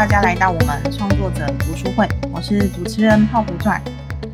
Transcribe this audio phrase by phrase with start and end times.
[0.00, 3.78] 大家来到我们创作者读书会，我是主持人泡芙传。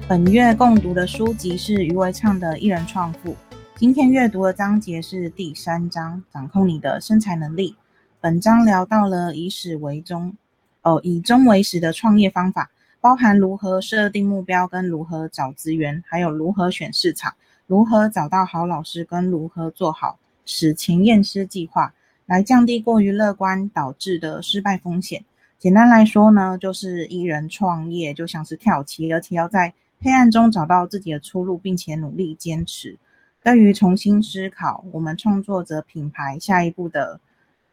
[0.08, 3.32] 本月共读的书籍是余维畅的《一人创富》，
[3.74, 7.72] 今天阅读的章节是第三章《掌控你的生财能力》。
[8.20, 10.36] 本章聊到了以始为终，
[10.82, 12.70] 哦，以终为始的创业方法，
[13.00, 17.34] 包含如何设定目标、跟如何找资源，还有如何选市场、
[17.66, 21.92] 如何找到好老师，跟如何做好史前验尸计划。
[22.26, 25.24] 来降低过于乐观导致的失败风险。
[25.58, 32.98] 简单来说呢，就是一人创业就像是跳棋，而且要在黑暗中找到自己的出路，并且努力坚持。
[33.42, 37.20] 对于重新思考我们创作者品牌下一步的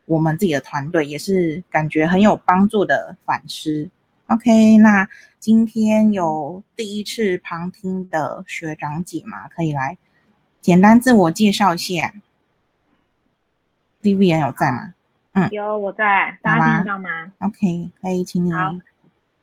[0.05, 3.90] 我们自己的团队，也是感觉很有帮助的反思。
[4.27, 5.08] OK，那
[5.40, 9.98] 今天有第一次旁听的学长姐嘛，可以来
[10.62, 12.13] 简单自我介绍一下。
[14.02, 14.94] Vivian 有在吗？
[15.34, 18.51] 嗯，有我在，大家听到吗？OK，可以请你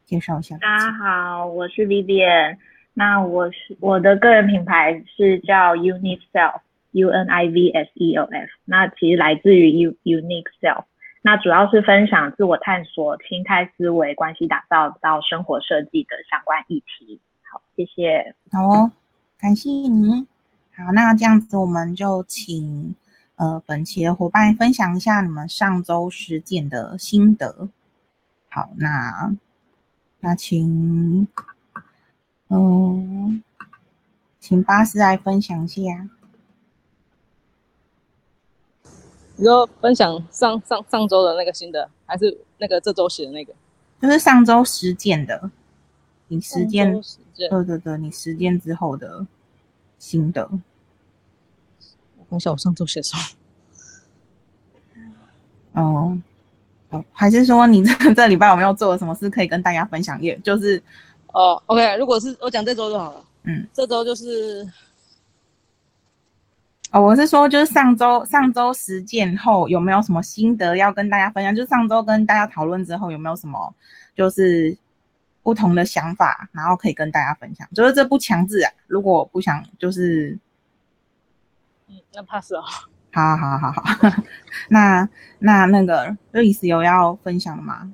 [0.05, 0.57] 介绍一下。
[0.59, 2.59] 大家好，我是 Vivian。
[2.95, 8.49] 那我是我的个人品牌是叫 Unique Self，U N I V S E O F。
[8.65, 10.85] 那其实来自于 U Unique Self。
[11.23, 17.21] 那主要是分享自我探索、心态思维、关系打造到生活设计的相关议题。
[17.43, 18.37] 好，谢谢。
[18.53, 18.93] 好哦，
[19.41, 20.25] 感谢你。
[20.77, 22.95] 好，那这样子我们就请。
[23.41, 27.71] 呃，本期的伙伴分享一下你们上周实践的心得。
[28.51, 29.35] 好，那
[30.21, 31.27] 那请，
[32.49, 33.43] 嗯，
[34.39, 35.81] 请巴斯来分享一下。
[39.37, 43.55] 你说分享上上上周的那个心得，还是那个这周写的那个？
[44.03, 45.51] 就是上周实践的，
[46.29, 46.93] 你实践，
[47.35, 49.27] 对对对，你实践之后的
[49.99, 50.47] 心得。
[52.31, 53.23] 我想我上周写什么？
[55.81, 56.19] 哦，
[56.89, 60.21] 哦，还是说你这这礼拜有没有做了什么事可以跟大家分享？
[60.21, 60.83] 也就是，
[61.29, 63.25] 哦，OK，如果是我讲这周就好了。
[63.45, 64.69] 嗯，这周就是，
[66.91, 71.55] 哦，我是说就是上周上周实践后有没有什么心得要跟大家分享？
[71.55, 73.73] 就是上周跟大家讨论之后有没有什么
[74.17, 74.77] 就是
[75.45, 77.65] 不同的想法，然后可以跟大家分享？
[77.73, 80.37] 就是这不强制啊，如果不想就是。
[81.91, 82.63] 嗯，那 pass 哦。
[83.13, 83.83] 好，好，好，好，
[84.71, 85.09] 那
[85.41, 87.93] 那那个瑞斯有要分享的吗？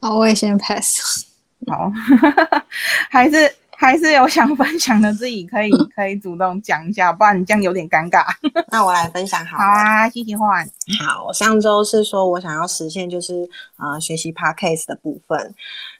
[0.00, 1.26] 好，我也先 pass。
[1.66, 1.90] 好，
[3.10, 8.24] 还是还是有想分享的，自己可以 可以主动讲一下，不然你这样有点尴尬。
[8.70, 9.56] 那我来分享好。
[9.58, 10.64] 好啊，谢谢换。
[11.04, 15.52] 好，我上周是说我想要实现就是呃学习 podcast 的部分。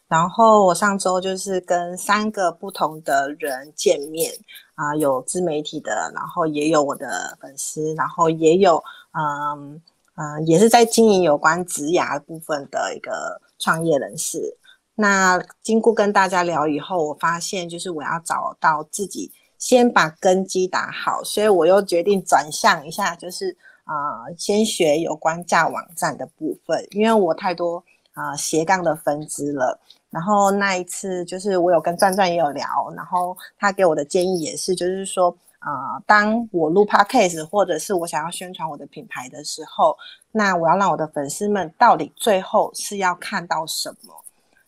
[0.09, 4.33] 然后我上周就是跟三个不同的人见面
[4.75, 9.83] 啊，有自媒体的，然后也有我的粉丝，然后也有嗯
[10.15, 14.56] 嗯，也是在经营有关职涯部分的一个创业人士。
[14.94, 27.84] 那经过跟大家聊以后，我发现就是我要找到自己先把根基打好，所以我又决定转向一下，就是啊，先学有关架网站的部分，因为我太多
[28.16, 29.78] 啊斜杠的分支了。
[30.09, 32.65] 然后那一次就是我有跟转转也有聊，
[32.97, 35.28] 然后他给我的建议也是，就是说，
[35.60, 39.94] 呃，当我录 podcast 或者是我想要宣传我的品牌的时候，
[40.32, 44.15] 那我要让我的粉丝们到底最后是要看到什么？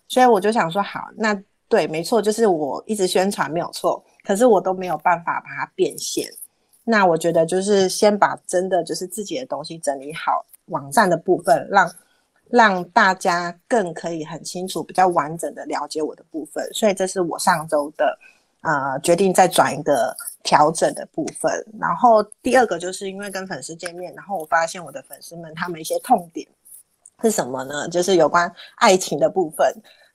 [0.06, 6.28] 所以我就想说，好，那对，没错，就是我一直宣传没有错，可是我都没有办法把它变现。
[6.84, 11.91] 那我觉得就是先把真的就是自己的东西整理好，网站的部分让。
[12.50, 18.19] 让大家更可以很清楚、比较完整的了解我的部分，所以这是我上周的
[18.62, 21.53] 呃决定再转一个调整的部分。
[21.78, 26.47] 然后第二个就是因为跟粉丝见面，然后我发现我的粉丝们他们一些痛点
[27.22, 27.88] 是什么呢？
[27.88, 29.75] 就是有关爱情的部分。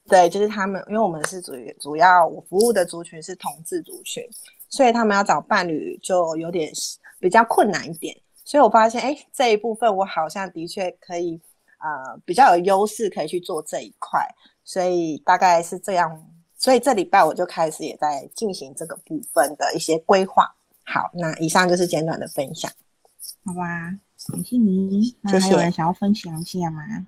[0.09, 4.21] 对，就是他们，因为我们是主主要我服务的族群是同志族群，
[4.69, 6.71] 所以他们要找伴侣就有点
[7.19, 8.15] 比较困难一点。
[8.43, 11.39] 所以我发现，哎，这一部分我好像的确可以。
[11.83, 14.25] 呃，比较有优势可以去做这一块，
[14.63, 16.25] 所以大概是这样。
[16.57, 20.55] 所以这礼拜我就开始也在进行这个部分的一些规划。
[20.85, 22.71] 好，那以上就是简短的分享。
[23.43, 23.99] 好吧，
[24.31, 25.13] 感谢你。
[25.19, 27.05] 那还有人想要分享一下吗？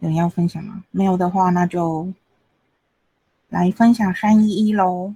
[0.00, 0.82] 有人要分享吗？
[0.90, 2.12] 没有的话，那就
[3.50, 5.14] 来分享三一一喽。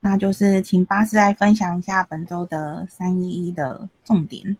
[0.00, 4.54] 那就是请巴士来分享一下本周的三一一的重点。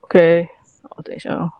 [0.00, 0.48] OK。
[0.90, 1.50] 好，等一下哦。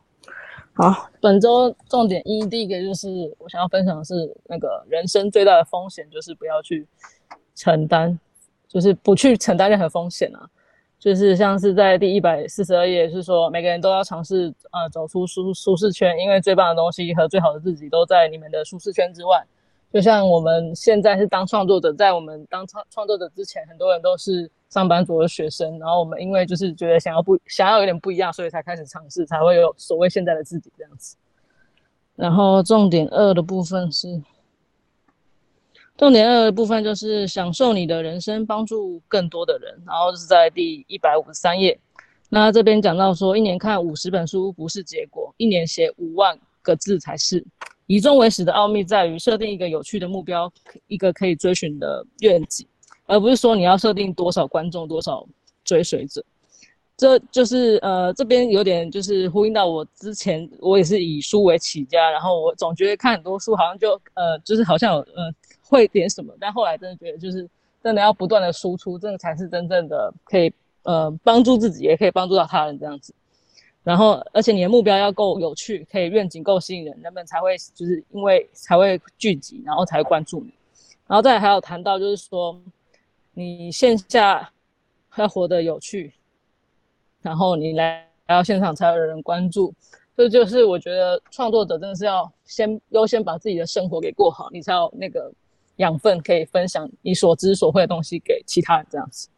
[0.74, 6.86] 好，本周重点一，第一个就是我想要分享的是，那个人生最大的风险就是不要去
[7.54, 8.18] 承担，
[8.68, 10.48] 就是不去承担任何风险啊。
[10.98, 19.42] 就是像是在第一百四十二页是说，每个人都要尝试呃走出舒舒适圈，因为最棒的东西和最好的自己都在你们的舒适圈之外。
[19.92, 31.16] 就像我们现在是当创作者，在我们当创创作者之前，很多人都是上班族的学生，然后我们因为就是觉得想要不想要有点不一样，所以才开始尝试，才会有所谓现在的自己这样子。
[32.14, 34.22] 然后重点二的部分是，
[35.96, 39.76] 重点二的部分就是享受你的人生，帮助更多的人。
[39.84, 41.76] 然后是在第一百五十三页，
[42.28, 47.44] 那这边讲到说，一年看五十本书不是结果，一年写五万个字才是。
[47.86, 50.52] 以终为始的奥秘在于设定一个有趣的目标，
[50.86, 52.64] 一个可以追寻的愿景，
[53.06, 55.26] 而不是说你要设定多少观众、多少
[55.64, 56.24] 追随者。
[56.96, 67.48] 这就是呃，这边有点就是呼应到我之前，我也是以书为起家，然后我总觉得看很多书好像就呃，就是好像有呃会点什么，但后来真的觉得就是
[67.82, 70.52] 真的要不断的输出，这个才是真正的可以
[70.82, 73.12] 呃帮助自己，也可以帮助到他人这样子。
[73.82, 80.52] 然后，而且你的目标要够有趣，可以愿景够吸引人，人们才会就是因为才会聚集，然后才会关注你。
[81.06, 82.60] 然后再还有谈到就是说，
[83.32, 84.50] 你线下
[85.16, 86.12] 要活得有趣，
[87.22, 89.74] 然后你来来到现场才有人关注。
[90.14, 95.32] 这就是我觉得创作者真的是要先优先把自己的生活给过好，你才有那个
[95.76, 99.30] 养分可以分享你所知所会的东西给其他人这样子。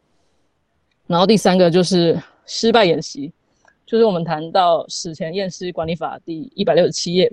[1.06, 3.32] 然后第三个就是失败演习。
[3.92, 7.30] 就是我们谈到史前验尸管理法第一百六十七页，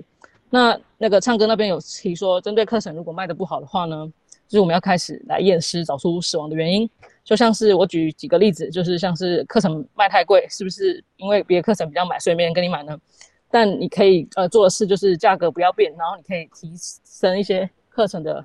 [0.50, 4.06] 那那个唱歌那边有提说，针对课程如果卖的不好的话呢，
[4.46, 6.86] 就是我们要开始来验尸，找出死亡的原因。
[7.24, 12.94] 就像是我举几个例子，就是像是课程卖太贵，是不是因为别的课程比较买，所以没人跟你买呢？
[13.50, 16.70] 但你可以呃做的事就是价格不要变，然后你可以提
[17.06, 18.44] 升一些课程的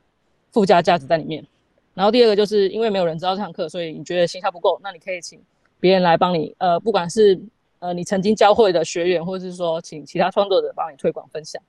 [0.53, 1.45] 附加价值在里面。
[1.93, 5.37] 然后第二个就是因为没有人知道这堂课，所以你觉得形象不够，那你可以请
[5.81, 7.37] 别人来帮你，呃，不管是
[7.79, 11.61] 呃，你曾经教会的学员，或者是说请其他创作者帮你推广分享。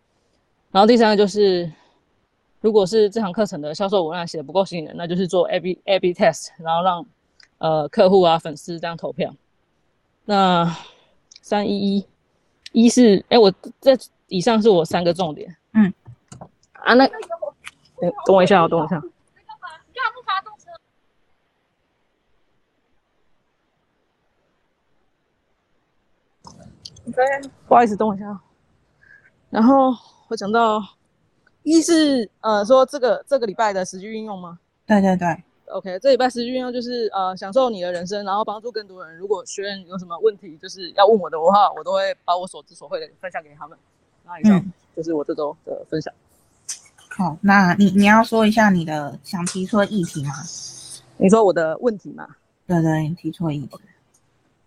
[0.71, 1.71] 然后第三个就是，
[2.61, 7.07] 如果是这堂课程的销售文案写的不够吸引人，那就是做 A B A B test，然后让
[7.59, 9.35] 呃客户啊粉丝这样投票。
[10.25, 10.77] 那
[11.43, 12.07] 三一一
[12.73, 13.97] 一是哎，我这
[14.29, 15.57] 以上是我三个重点。
[15.75, 15.93] 嗯，
[16.73, 17.21] 啊那等
[18.27, 19.03] 等我一下，等我一下。
[27.15, 27.25] 对，
[27.69, 28.39] 不好意思，等我一下。
[29.49, 29.95] 然后
[30.29, 30.83] 我讲到，
[31.63, 34.59] 一是呃说这个这个礼拜的实际运用吗？
[34.87, 35.29] 对对对
[35.67, 39.17] ，OK，这礼拜实际运用就是呃享受你的人生，然后帮助更多人。
[39.17, 43.79] 如果学员有什么问题，就是要问我的话，我都会把我所知所会的分享给他们。
[44.25, 46.13] 那以上就是我这周的分享。
[47.09, 50.35] 好，那你你要说一下你的想提出的议题吗？
[51.19, 52.29] 你说我的问题吗？
[52.67, 53.79] 对对，提出议题。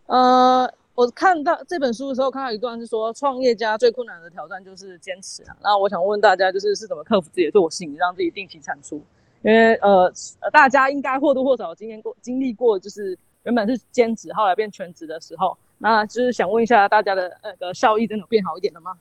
[0.06, 0.72] 呃。
[1.00, 5.56] 我看到这本书的时候，看到一段是说，创业家最困难的挑战就是坚持啊。
[5.64, 9.02] 那我想问大家，就是是怎么克服自己的惰性，让自己定期产出？
[9.42, 10.12] 因为呃，
[10.52, 18.98] 大家应该或多或少经验过、经历过，就是原本是兼职，后来变全职的时候，那就是想问一下大家的那个效益真的变好一点了吗？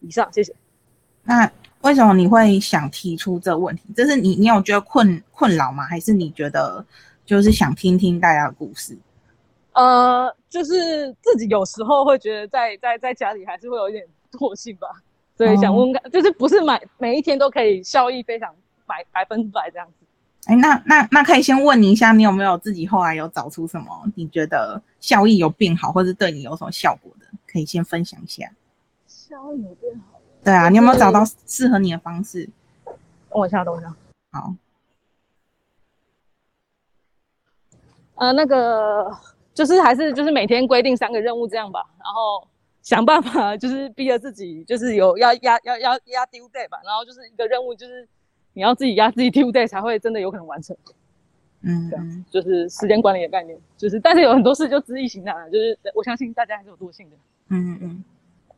[0.00, 0.54] 以上，谢谢。
[1.24, 1.52] 那
[1.82, 3.82] 为什么你会想提出这个问题？
[3.94, 5.84] 这是你你有觉得困困扰吗？
[5.84, 6.82] 还是你觉得
[7.26, 8.96] 就是想听听大家的故事？
[9.76, 14.02] 呃，就是自己有时候会觉得在在在家里还是会有一点
[14.32, 14.88] 惰性吧，
[15.36, 18.54] 所以想问看，就是不是每每一天都可以效益非常
[18.86, 20.06] 百百分之百这样子？
[20.46, 27.26] 哎，那那那可以先问你一下，你有没有自己后来有找出什么你觉得效益有变好，或者对你有什么效果的？
[27.46, 28.50] 可以先分享一下。
[29.06, 30.18] 效益有变好？
[30.42, 32.48] 对啊，你有没有找到适合你的方式？
[32.86, 32.94] 等
[33.28, 33.94] 我一下，等我一下。
[34.32, 34.54] 好。
[38.14, 39.14] 呃，那个。
[39.56, 42.46] 就是还是就是每天规定三个任务这样吧，然后
[42.82, 48.06] 想办法就是逼着自己，就是有要压要要压 due day 吧，然后就是一个任务，就是
[48.52, 50.76] 你要自己压自己 due day 才会真的有可能完成。
[51.62, 57.16] 嗯，这样就是时间管理的概念，就是但是有很多事就知易行难了，就是我相信大家还是有惰性的。
[57.48, 58.04] 嗯嗯嗯，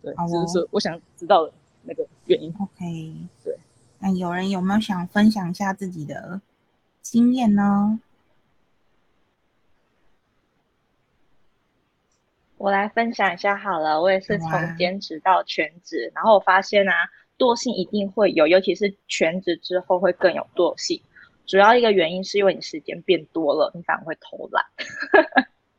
[0.02, 1.52] 对，就是我想知道的
[1.85, 2.52] 那个原因。
[2.59, 3.14] OK，
[3.45, 3.57] 对，
[4.00, 6.40] 那有人有没有想分享一下自己的
[7.00, 7.99] 经验呢？
[12.59, 16.93] 我来分享一下好了，我也是从兼职到全职，然后我发现啊，
[17.38, 21.00] 惰性一定会有，尤其是全职之后会更有惰性。
[21.47, 24.65] 主要一个原因是因为你时间变多了，你反而会偷懒。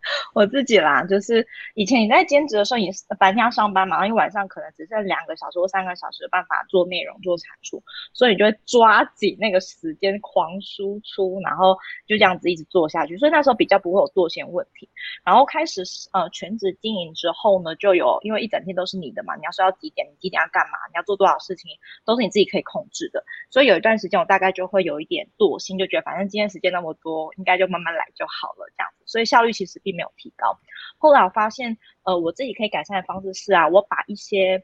[0.33, 11.75] 我自己啦，就是以前你在兼职的时候，也是白天要上班嘛，然后你晚上可能只剩两个小时或三个小时的办法做内容、做产出，所以你就会抓紧那个时间狂输出，然后
[12.07, 13.17] 就这样子一直做下去。
[13.17, 14.89] 所以那时候比较不会有做线问题。
[15.23, 21.71] 然后开始呃全职经营之后呢，就有因为一整天都是你的嘛，你要说要几点，你几点要干嘛，你要做多少事情，
[22.05, 23.23] 都是你自己可以控制的。
[23.49, 29.03] 所以有一段时间我大概就会有一点惰性，就觉得反正今天时间那么多，应该就慢慢来就好了这样子。
[29.05, 30.59] 所以效率其实并有提高。
[30.97, 34.63] 后来我发现，呃，我自己可以改善的方式是啊，我把一些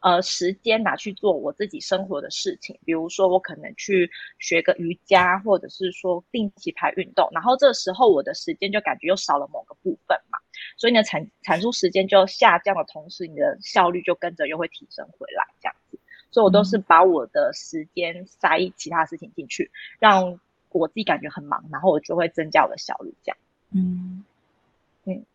[0.00, 10.38] 呃时间拿去做我自己生活的事情，比如说我可能去学个瑜伽，或者是说定期排运动，然后这时候我的时间就感觉又少了某个部分嘛，
[10.76, 15.98] 所以呢产产出时间就下降的同时，你的效率就跟着又会提升回来这样子。
[16.30, 20.40] 所以我都是把我的时间塞其他事情进去，让
[20.70, 23.38] 我自己感觉很忙，然后我就会增加我的效率这样。
[23.70, 24.33] 嗯，对，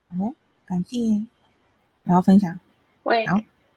[0.09, 0.33] 好，
[0.65, 0.97] 感谢，
[2.03, 2.59] 然后分享。
[3.03, 3.25] 我也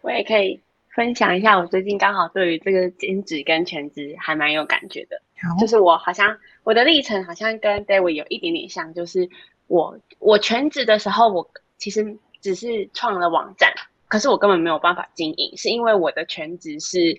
[0.00, 0.60] 我也可以
[0.94, 5.20] 分享一下，我最近刚好对于这个兼职跟全职还蛮有感觉的。
[5.40, 9.28] 好，就是我好像我的历程好像跟 David 有一点点像，就是
[9.66, 13.72] 我我全职的时候，我其实只是创了网站，
[14.08, 17.18] 可是我根本没有办法经营，是因为我的全职是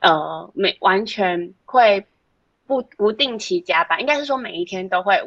[0.00, 2.04] 呃每完全会
[2.66, 5.20] 不不定期加班，应该是说每一天都会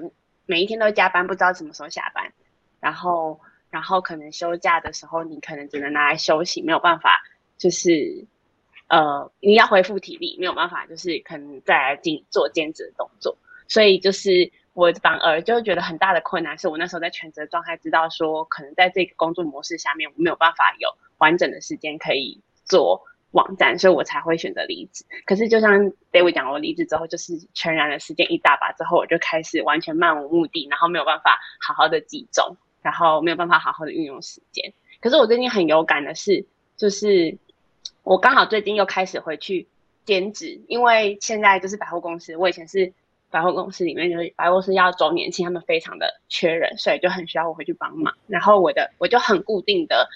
[0.46, 2.32] 每一天都加班，不知道什么时候下班，
[2.82, 7.24] 然后然后可能休假的时候，你可能只能拿来休息，没有办法
[7.58, 8.28] 就是。
[8.88, 13.38] 呃，你要恢复体力，没有办法，就是可能再来进做兼职的动作，
[13.70, 25.06] 所以就是我反而就觉得很大的困难，是我那时候在全职的状态，知道说可能在这个工作模式下面，我没有办法有完整的时间可以做网站，所以我才会选择离职。
[25.26, 25.72] 可是就像
[26.12, 34.74] David 讲，我离职之后就是全然的时间一大把之后，我就开始完全漫无目的，然后没有办法好好的集中，然后没有办法好好的运用时间。
[35.00, 36.46] 可是我最近很有感的是，
[36.78, 37.38] 就是。
[38.04, 39.68] 我刚好最近又开始回去
[40.06, 42.92] 兼职，因为现在就是百货公司，我以前是
[43.30, 48.16] 百货公司里面就是百货公司要周年庆，他们非常的缺人，所以就很需要我回去帮忙。
[48.26, 50.10] 然后我的我就很固定的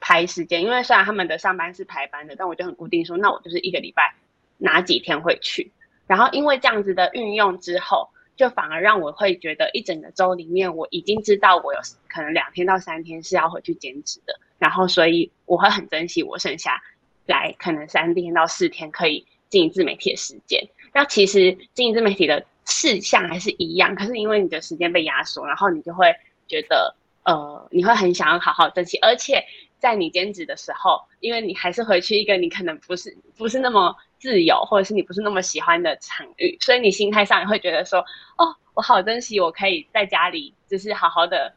[0.00, 4.14] 排时间，因为虽然他们的上班是排班的，但我就很固定说，那我就是一个礼拜
[4.56, 5.70] 哪几天会去。
[6.06, 16.80] 然后因为这样子的运用之后，就反而让我会觉得一整个周里面，我已经知道我有可能两天到三天是要回去兼职的，然后所以我会很珍惜我剩下。
[17.26, 26.10] 来可能三天到四天可以经营自媒体的时间，那其实经营自媒体的事项还是一样，可是因为你的时间被压缩，然后你就会
[26.46, 29.44] 觉得呃，你会很想要好好珍惜，而且
[29.78, 38.00] 在你兼职的时候，因为你还是回去一个你可能不是不是那么自由，或者是你不是那么喜欢的场域，所以你心态上也会觉得说，
[38.36, 41.54] 哦，我好珍惜我可以在家里就是好好的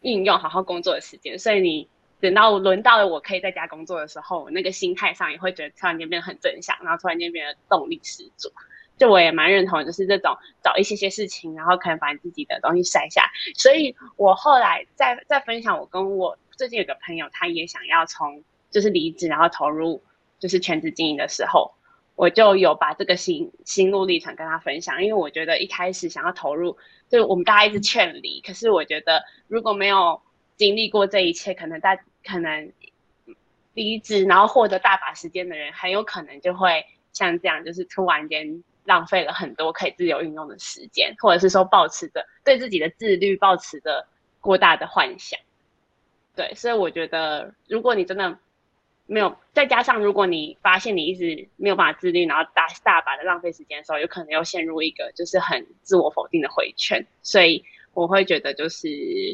[0.00, 1.88] 运用好好工作的时间，所以你。
[2.22, 8.48] 等到轮到了我可以在家工作的时候，那个心态上也会觉得突然间变得很正向，然后突然间变得动力十足。
[8.96, 13.28] 就我也蛮认同，就是这种找一些些事情，然后可能把你自己的东西晒下。
[13.56, 20.00] 所以我后来在在分享，我跟我最近有个朋友，他也想要从就是离职，然后投入
[20.38, 21.72] 就是全职经营的时候，
[22.14, 25.02] 我就有把这个心心路历程跟他分享。
[25.02, 26.78] 因为我觉得一开始想要投入，
[27.08, 30.22] 就我们大家一直劝离，可是我觉得如果没有
[30.54, 32.72] 经历过这一切，可能大可能
[33.74, 44.06] 离职，然后获得大把时间的人，很有可能就会像这样，就是突然间浪费了很多可以自由运用的时间，或者是说保持着对自己的自律，保持着
[44.40, 45.40] 过大的幻想。
[46.34, 48.38] 对，所以我觉得，如果你真的
[49.06, 57.06] 没有，再加上如果你发现你一直没有办法自律，然后大大把的浪费时间的时候，有可能又陷入一个就是很自我否定的回圈。
[57.22, 58.88] 所以我会觉得，就是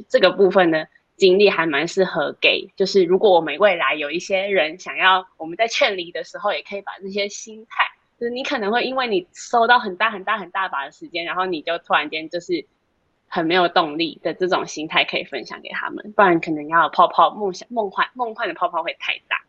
[0.09, 0.85] 这个部分呢。
[1.19, 7.85] 经历还蛮适合给，就是如果我们未来有一些人想要我们在劝离的时候，也可以把这些心态，
[8.21, 12.65] 就是你可能会因为你收到很大很大很大把的时间，然后你就突然间就是
[13.29, 19.43] 很没有动力的这种心态，可以分享给他们，不然可能要泡泡梦想梦幻梦幻的泡泡会太大，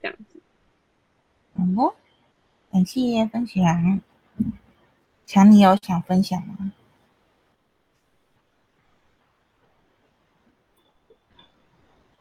[0.00, 0.40] 这样子。
[1.76, 1.94] 哦，
[2.70, 4.00] 感谢分享。
[5.24, 6.72] 强，你有想分享吗？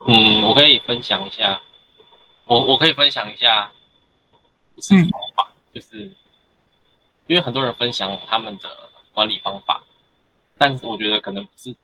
[0.07, 1.61] 嗯，我可以分享一下，
[2.45, 3.71] 我我可以分享一下，
[4.77, 6.15] 是方法，就是
[7.27, 8.69] 因为很多人分享他们的
[9.13, 9.83] 管理方法，
[10.61, 11.75] 但是我觉得可能不是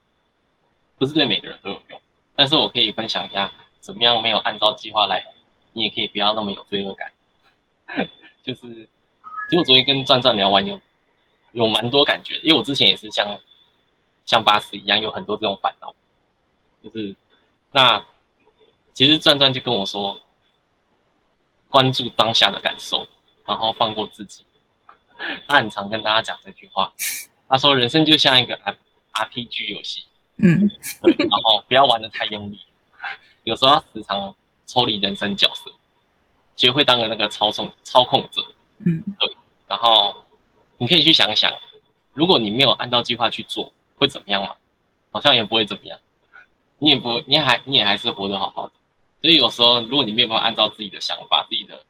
[1.00, 2.00] 不是对每个人都有用，
[2.36, 5.25] 但是我可以分享一下怎么样没有按照计划来，
[5.74, 7.12] 你也可以不要那么有罪恶感。
[8.43, 8.62] 就是，
[9.50, 10.79] 其实我昨天跟转转聊完有
[11.53, 13.39] 有蛮多感觉，因为我之前也是像
[14.27, 15.96] 像巴斯一样有很多这种烦恼。
[16.84, 17.15] 就是
[17.72, 18.05] 那
[18.93, 20.22] 其实转转就跟我说，
[21.67, 23.07] 关注当下的感受，
[23.43, 24.46] 然后放过自己。
[25.50, 26.93] 他很常跟大家讲这句话，
[27.47, 28.55] 他说人生就像一个
[29.11, 30.03] R P G 游戏，
[30.37, 30.69] 嗯，
[31.01, 32.59] 对，然后不要玩的太用力，
[33.43, 34.35] 有时候要时常
[34.65, 35.71] 抽离人生角色，
[36.55, 38.43] 学会当个那个操纵操控者，
[38.85, 39.35] 嗯，对，
[39.67, 40.25] 然后
[40.77, 41.51] 你可以去想想，
[42.13, 44.55] 如果你没有按照计划去做，会怎么样嘛？
[45.11, 45.97] 好像也不会怎么样，
[46.77, 48.73] 你也不，你还你也还是活得好好的。
[49.21, 51.83] 所以有时候，如果你没有办法按照自己的想法、自己的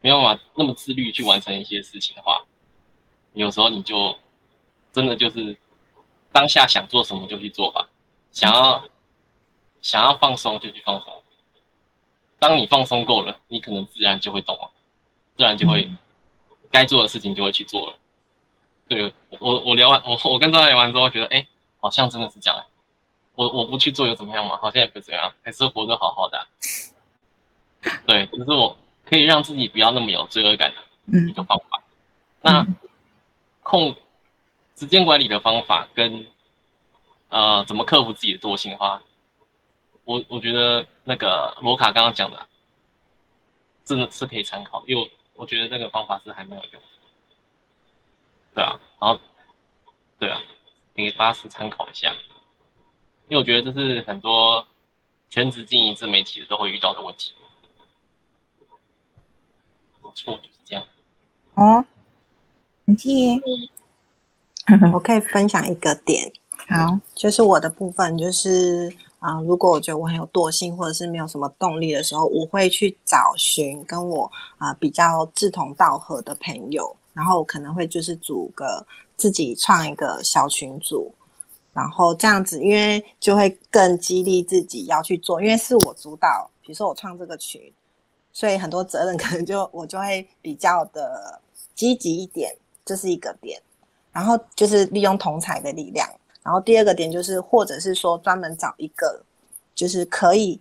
[0.00, 2.42] 没有办法那么自律去完成一些事情的话，
[3.34, 4.18] 有时候你就
[4.92, 5.56] 真的就是
[6.32, 7.88] 当下想做什么就去做吧，
[8.32, 8.84] 想要
[9.80, 11.22] 想要放松就去放松。
[12.38, 14.70] 当你放松够了，你可能自然就会懂了，
[15.36, 15.90] 自然就会
[16.70, 17.96] 该做的事情就会去做了。
[18.88, 21.46] 对我，我聊完我我跟张聊完之后，觉得哎，
[21.80, 22.64] 好像真的是这样。
[23.34, 24.56] 我我不去做又怎么样嘛？
[24.56, 26.46] 好像也不怎样，还是活得好好的。
[28.06, 31.82] 对，就是我可以让自己不要那么有罪恶感的一个方法。
[32.42, 32.66] 那
[33.62, 33.94] 控
[34.80, 36.26] 时间管理的方法跟
[37.28, 39.02] 呃怎么克服自己的惰性的话，
[40.04, 42.46] 我我觉得那个罗卡刚刚讲的
[43.84, 46.82] 真的是可以参考，因为我觉得那个方法是还蛮有用。
[48.54, 49.20] 对啊，然后
[50.18, 50.40] 对啊，
[50.94, 52.14] 给巴斯参考一下。
[53.28, 54.66] 因为我觉得这是很多
[55.28, 57.34] 全职经营自媒体的都会遇到的问题。
[60.02, 60.82] 没错，就是这样。
[61.56, 61.84] 哦，
[62.86, 63.38] 很谢。
[64.92, 66.30] 我可以分享一个点，
[66.68, 78.86] 好，就是我的部分，就是啊、如果我觉得我很有惰性，或者是没有什么动力的时候，我会去找寻跟我啊、比较志同道合的朋友，然后我可能会就是组个
[79.16, 81.12] 自己创一个小群组，
[81.72, 87.60] 然后这样子，因为就会更激励自己要去做，因为是我主导，比如说我创这个群，
[88.32, 91.40] 所以很多责任可能就我就会比较的
[91.74, 93.60] 积极一点，这是一个点。
[94.12, 96.08] 然后就是利用同才的力量，
[96.42, 99.22] 然后第二个点就是，或者是说专门找一个
[99.74, 100.60] 就是可以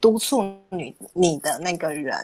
[0.00, 2.14] 督促你你的那个人，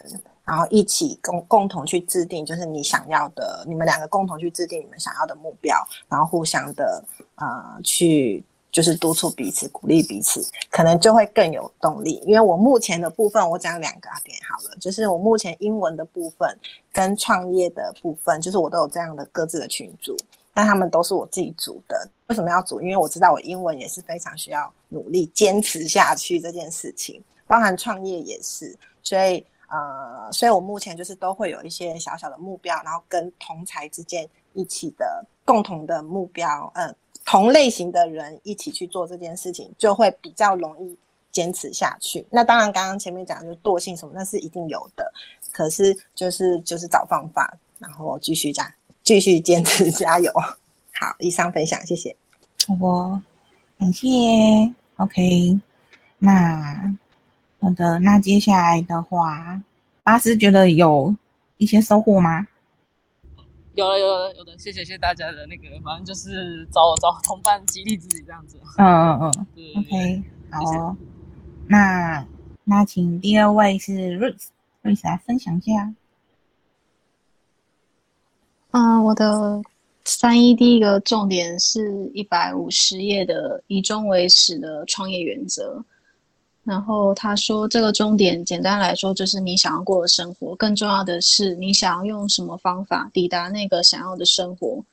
[0.45, 5.77] 然后一起共共同去制定，就是你想要的，你们两个共同去制定你们想要的目标，
[6.09, 7.03] 然后互相的
[7.37, 12.23] 呃去就是督促彼此，鼓励彼此，可能就会更有动力。
[12.27, 16.55] 因为我目前的部分，我讲两个点好了，就是我目前英文的部分
[16.93, 20.15] 跟创业的部分，就是我都有这样的各自的群组。
[20.57, 22.09] 但他们都是我自己组的。
[22.29, 22.81] 为什么要组？
[22.81, 28.75] 因为我知道我英文也是非常需要努力坚持下去这件事情，包含创业也是。
[29.03, 36.91] 所以呃，所以我目前就是都会有一些小小的目标，然后跟同才之间一起的共同的目标，呃，
[37.27, 40.99] 同类型的人一起去做这件事情，就会比较容易
[41.31, 42.27] 坚持下去。
[42.31, 45.13] 那当然，刚刚前面讲就是惰性什么，那是一定有的。
[45.53, 48.75] 可是就是就是找方法，然后继续加。
[49.07, 50.33] 继续坚持，加油！
[50.99, 52.17] 好，以上分享，谢谢。
[52.81, 53.23] 我
[53.79, 54.09] 感谢。
[54.97, 55.61] OK，
[56.19, 56.93] 那
[57.61, 59.63] 好的，那接下来的话，
[60.03, 61.15] 巴斯觉得有
[61.57, 62.49] 一些收获吗？
[63.75, 68.59] 有了，有了，有的，谢谢谢谢大家的那个，反正就是找找同伴激励自己这样子。
[68.79, 70.97] 嗯嗯嗯 对，OK，好哦。
[71.69, 72.27] 那
[72.65, 75.95] 那请第二位是 Ruth，Ruth 来分享一下。
[78.77, 79.59] 嗯，我的
[80.05, 85.83] 三一第一个重点是一百五十页的以终为始的创业原则。
[86.63, 94.85] 然后他说，这个终点简单来说就是你想要过的生活，更重要的是你想要用什么方法抵达那个想要的生活。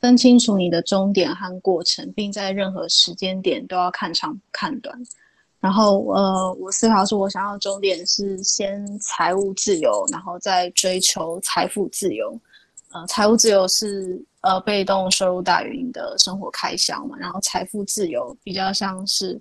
[0.00, 4.94] 分清楚你的终点和过程，并在任何时间点都要看长看短。
[5.60, 12.38] 然后，呃，我思考说，我想要终点是先财务自由，然后再追求财富自由。
[12.92, 19.40] 呃，财务自由是呃被动收入大于你的生活开销嘛，然后财富自由比较像是，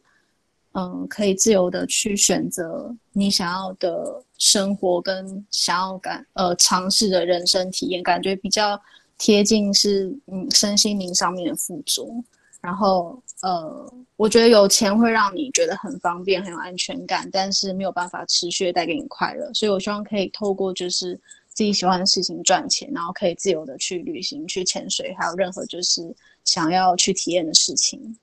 [0.73, 8.79] 嗯、可以自由的去选择你想要的生活跟想要感呃尝试的人生体验，感觉比较
[9.17, 12.23] 贴近是嗯身心灵上面的富足。
[12.61, 19.49] 然后呃，我觉得有钱会让你觉得很方便、很有安全感，但是没有办法持续带给你快乐。
[19.53, 21.17] 所以我希望可以透过就是
[21.59, 28.17] 自己喜欢的事情赚钱，然后可以自由的去旅行、去潜水，还有任何就是想要去体验的事情。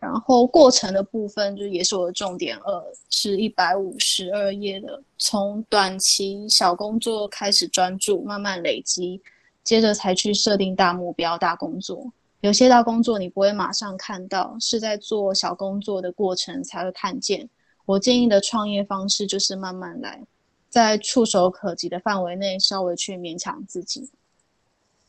[0.00, 9.20] 然后过程的部分就也是我的重点二，是一百五十二页的，从短期小工作开始专注，慢慢累积，
[9.62, 12.10] 接着才去设定大目标、大工作。
[12.40, 17.46] 有些大工作你不会马上看到，是在做小工作的过程才会看见。
[17.84, 20.24] 我建议的创业方式就是慢慢来，
[20.74, 24.10] 在触手可及的范围内稍微去勉强自己。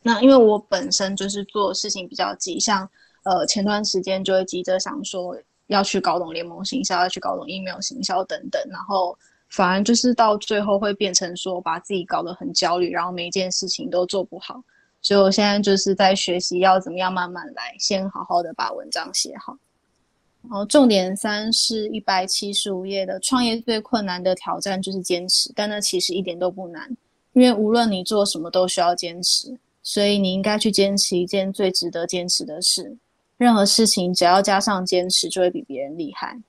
[0.00, 2.88] 那因为我本身就是做事情比较急，像
[3.24, 14.62] 呃前段时间就会急着想说要去搞懂联盟行销，要去搞懂 email 行销等等，然后反而就是到最后会变成说把自己搞得很焦虑，然后每一件事情都做不好。
[15.02, 19.58] 所以我现在就是在学习要怎么样慢慢来，先好好的把文章写好。
[20.48, 26.96] 然后重点三是一百七十五页的创业最困难的挑战就是坚持，但那其实一点都不难，
[27.32, 32.96] 因为无论你做什么都需要坚持，所以你应该去坚持一件最值得坚持的事。
[33.36, 36.40] 任何事情只要加上坚持，就会比别人厉害。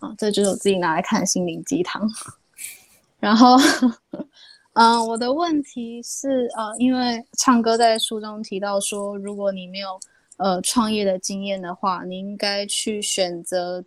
[0.00, 2.06] 啊，这就是我自己拿来看心灵鸡汤。
[3.20, 3.56] 然后，
[4.74, 9.98] 嗯，我的问题是，呃，因为唱歌在书中提到说，如果你没有
[10.42, 13.84] 呃创业的经验的话，你应该去选择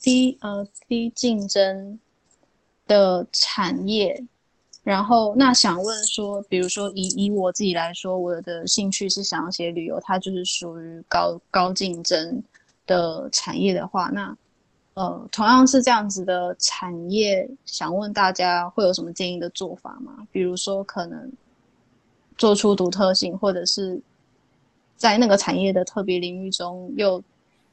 [0.00, 1.98] 低呃低竞争
[2.86, 4.22] 的产业。
[4.84, 12.42] 然后，那想问说，比如说以以我自己来说，我的兴趣是想要写旅游，它就是属于高高竞争
[12.84, 14.36] 的产业的话，那
[14.94, 20.26] 呃同样是这样子的产业，想问大家会有什么建议的做法吗？
[20.32, 21.32] 比如说可能
[22.36, 24.02] 做出独特性，或者是
[25.02, 27.20] 在那个产业的特别领域中又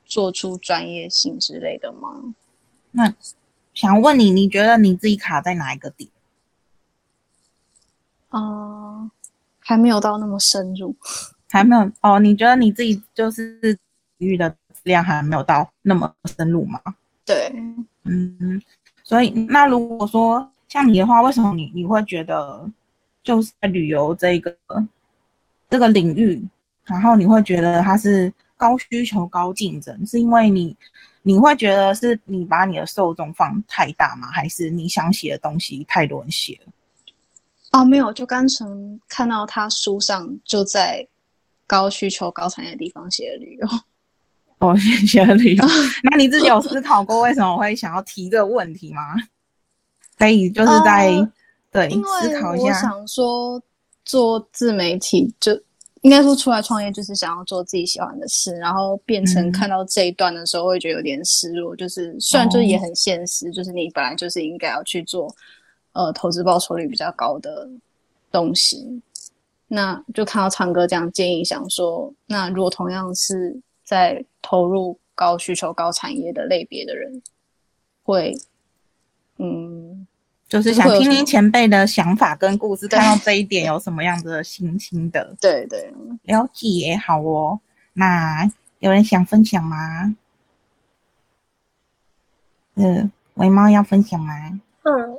[0.04, 2.34] 做出专业性之类的吗？
[2.90, 3.14] 那
[3.76, 6.10] 想问你，你觉得你自己卡在哪一个点？
[8.32, 9.12] 哦，
[9.60, 10.96] 还没有到那么深入，
[11.52, 12.20] 还没有哦。
[12.20, 13.60] 你觉得你自己就是
[14.18, 16.82] 领域的量还没有到那么深入吗？
[17.24, 17.54] 对，
[18.06, 18.60] 嗯。
[19.04, 22.68] 所以那如果说像你的话，为什么你你会觉得
[23.22, 24.58] 就是在旅游这个
[25.70, 26.44] 这个领域，
[26.90, 30.76] 然后你会觉得它是高需求、高竞争，是因为你
[31.22, 34.28] 你会觉得是你把你的受众放太大吗？
[34.32, 36.72] 还是你想写的东西太多人写了？
[37.72, 41.08] 哦，没有，就单纯看到他书上就在
[41.68, 43.68] 高需求、高产业的地方写旅游。
[44.58, 44.76] 哦，
[45.06, 45.66] 写旅游。
[46.04, 49.16] 那你自己有思考过为什么会想要提这个问题吗？
[50.18, 51.12] 可以，就是在
[51.72, 52.66] 对思考一下。
[52.66, 53.62] 我想说，
[54.04, 55.54] 做自媒体就
[56.02, 61.76] 应该说出来创业，就是想要做自己喜欢的事，然后变成看到这一段的时候，会觉得有点失落。
[61.76, 65.34] 就是虽然就是也很现实，就是你本来就是应该要去做。
[65.92, 67.68] 呃，投资报酬率比较高的
[68.32, 69.02] 东西，
[69.68, 77.22] 那就看到唱歌这样建议，想说，那如果同样是在投入高需求、高产业的类别的人，
[78.04, 78.38] 会，
[79.38, 79.89] 嗯，
[80.50, 85.34] 就是想听听前辈的想法跟故事，看到这一点有什么样的心心的？
[85.40, 87.60] 对对，了解，好哦。
[87.94, 90.16] 那有人想分享吗？
[92.76, 94.34] 嗯，维猫要分享吗？
[94.84, 95.18] 嗯。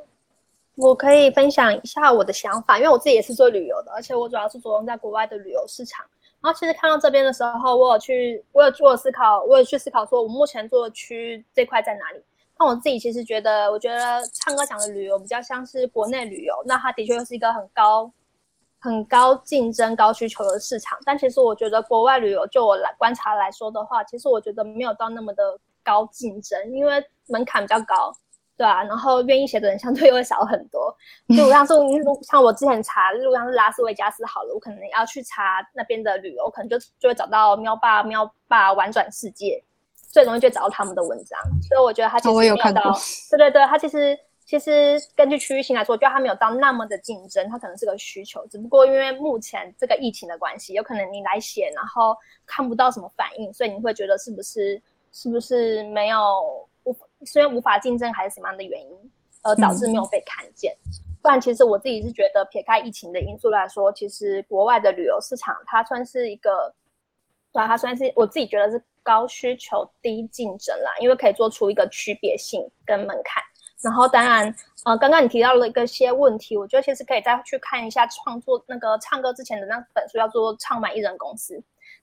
[0.77, 6.07] 我可以分享一下我的想法，因为我自己也是做旅游的，而且我主要是着重在国外的旅游市场。
[6.41, 12.23] 然后其实看到这边的时候，我有去，我有做思考，我有去思考说，我目前做的区这块在哪里？
[12.61, 18.13] 那我自己其实觉得，我觉得唱歌讲的旅游比较像是国内旅游，那它的确又是一个很高、
[18.79, 20.99] 很高竞争、高需求的市场。
[21.07, 28.13] 但其实我觉得国外旅游，就我来观察来说的话，其实我觉得没有到那么的高竞争，因为门槛比较高。
[28.59, 30.95] 对啊，然后愿意写的人相对又会少很多。
[31.35, 31.73] 就像是
[32.29, 39.65] 像我之前查，如果像是拉斯维加斯好了，我可能要去查那边的旅游，可能就就会找到喵爸喵爸玩转世界，
[40.11, 41.39] 最容易就找到他们的文章。
[41.63, 42.73] 所以我觉得他其实没有到，
[43.31, 48.47] 对对对，他其实其实根据区域性来说，我觉得他没有到那么的竞争，他可能是个需求。
[48.49, 54.81] 只不过因为目前这个疫情的关系，有可能你来写，然后看不到什么反应，所以你会觉得是不是
[55.13, 56.69] 是不是没有？
[57.27, 60.75] 虽然无法竞争还是什么样的原因，而导致没有被看见。
[61.23, 66.75] 不然，其实我自己是觉得，撇开疫情的因素来说，其实国外的旅游市场它算是一个，
[67.53, 73.43] 对，它算是我自己觉得是高需求低竞争啦，因为可以做出一个区别性跟门槛。
[73.83, 81.55] 然后，当然，呃，刚刚你提到了一个些问题，我觉得其实可以再去看一下创作那个唱歌之前的那本书，叫做《唱满艺人公司》。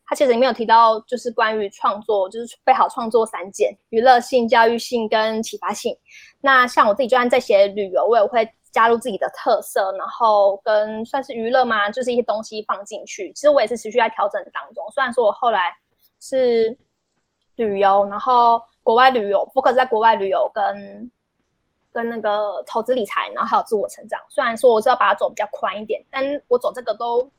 [0.07, 5.95] 他其实里面有提到，就是关于创作，就是备好创作三件：娱乐性、教育性跟启发性。
[6.41, 13.31] 那像我自己，就算在写旅游，我也会加入自己的特色，然后跟算是娱乐嘛，就是一些东西放进去。
[13.33, 14.83] 其实我也是持续在调整当中。
[14.95, 15.71] 虽然说我后来
[16.19, 16.75] 是
[17.57, 21.11] 旅游，然后国外旅游，focus 在国外旅游跟
[21.91, 24.19] 跟那个投资理财，然后还有自我成长。
[24.29, 27.29] 虽然说我是要把它走比较宽一点，但我走这个都。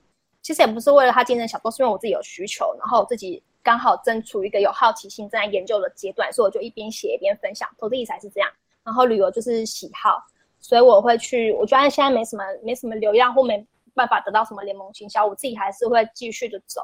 [0.40, 7.68] 其实也不是为了他竞争小众，是因为我自己有需求，然后我自己刚好正处于一个有好奇心正在研究的阶段，所以我就一边写一边分享。
[7.76, 8.48] 投资理财是这样，
[8.84, 10.22] 然后旅游就是喜好，
[10.60, 11.52] 所以我会去。
[11.52, 16.80] 我觉得现在没什么没什么流量或没办法得到什么联盟行销，我自己还是会继续的走。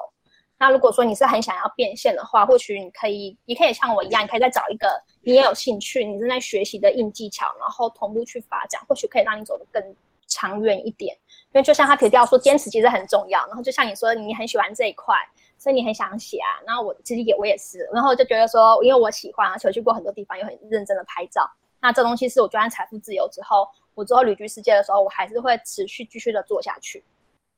[0.58, 4.88] 那如果说你是很想要变现的话，或许你可以，你可以像我一样，你可以再找一个
[5.22, 9.96] 你也有兴趣、你正在学习的硬技巧，然后同步去发展，或许可以让你走得更
[10.28, 11.14] 长远一点。
[11.52, 13.46] 因为就像他提到说，坚持其实很重要。
[13.46, 15.16] 然后就像你说，你很喜欢这一块，
[15.58, 16.62] 所以你很想写啊。
[16.66, 21.48] 然后我其实也我也是，然后就觉得说，因为我喜欢，而且我去过很多地方，又很认真的拍照。
[21.80, 27.04] 那这东西是我赚财富自由之后，我之后旅居世界的时候，我还是会持续继续的做下去。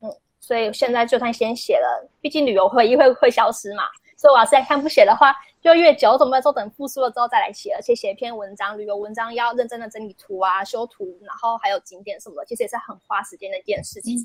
[0.00, 0.10] 嗯
[0.46, 3.82] 所以现在就算先写了，毕竟旅游会会会消失嘛。
[4.16, 14.24] 所以我要是在看不写的话，就越久，怎么说等复苏了之后再来写，而且写一篇文章，旅游文章要认真的整理图啊、修图，然后还有景点什么的，其实也是很花时间的一件事情。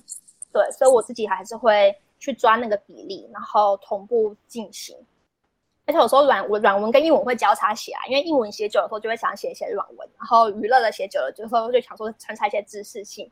[0.53, 4.95] 对，所以我自己还是会去抓那个比例，然后同步进行。
[5.87, 13.29] 而且有时候软文软文跟英文会交叉写啊，因为英文写久了之后就会想写一些软文，然后娱乐的写久了之后就想说穿插一些知识性。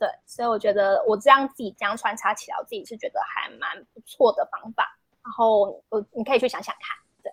[0.00, 4.98] 对，所以我觉得我这样自己这样穿插起来，我自己是觉得还蛮不错的方法。
[5.22, 6.96] 然后我你可以去想想看。
[7.22, 7.30] 对，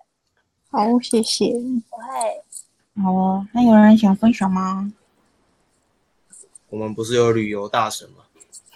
[0.69, 1.53] 好，谢谢。
[1.53, 3.47] 对，好哦。
[3.53, 4.91] 那有人想分享吗？
[6.69, 8.25] 我们不是有旅游大神吗？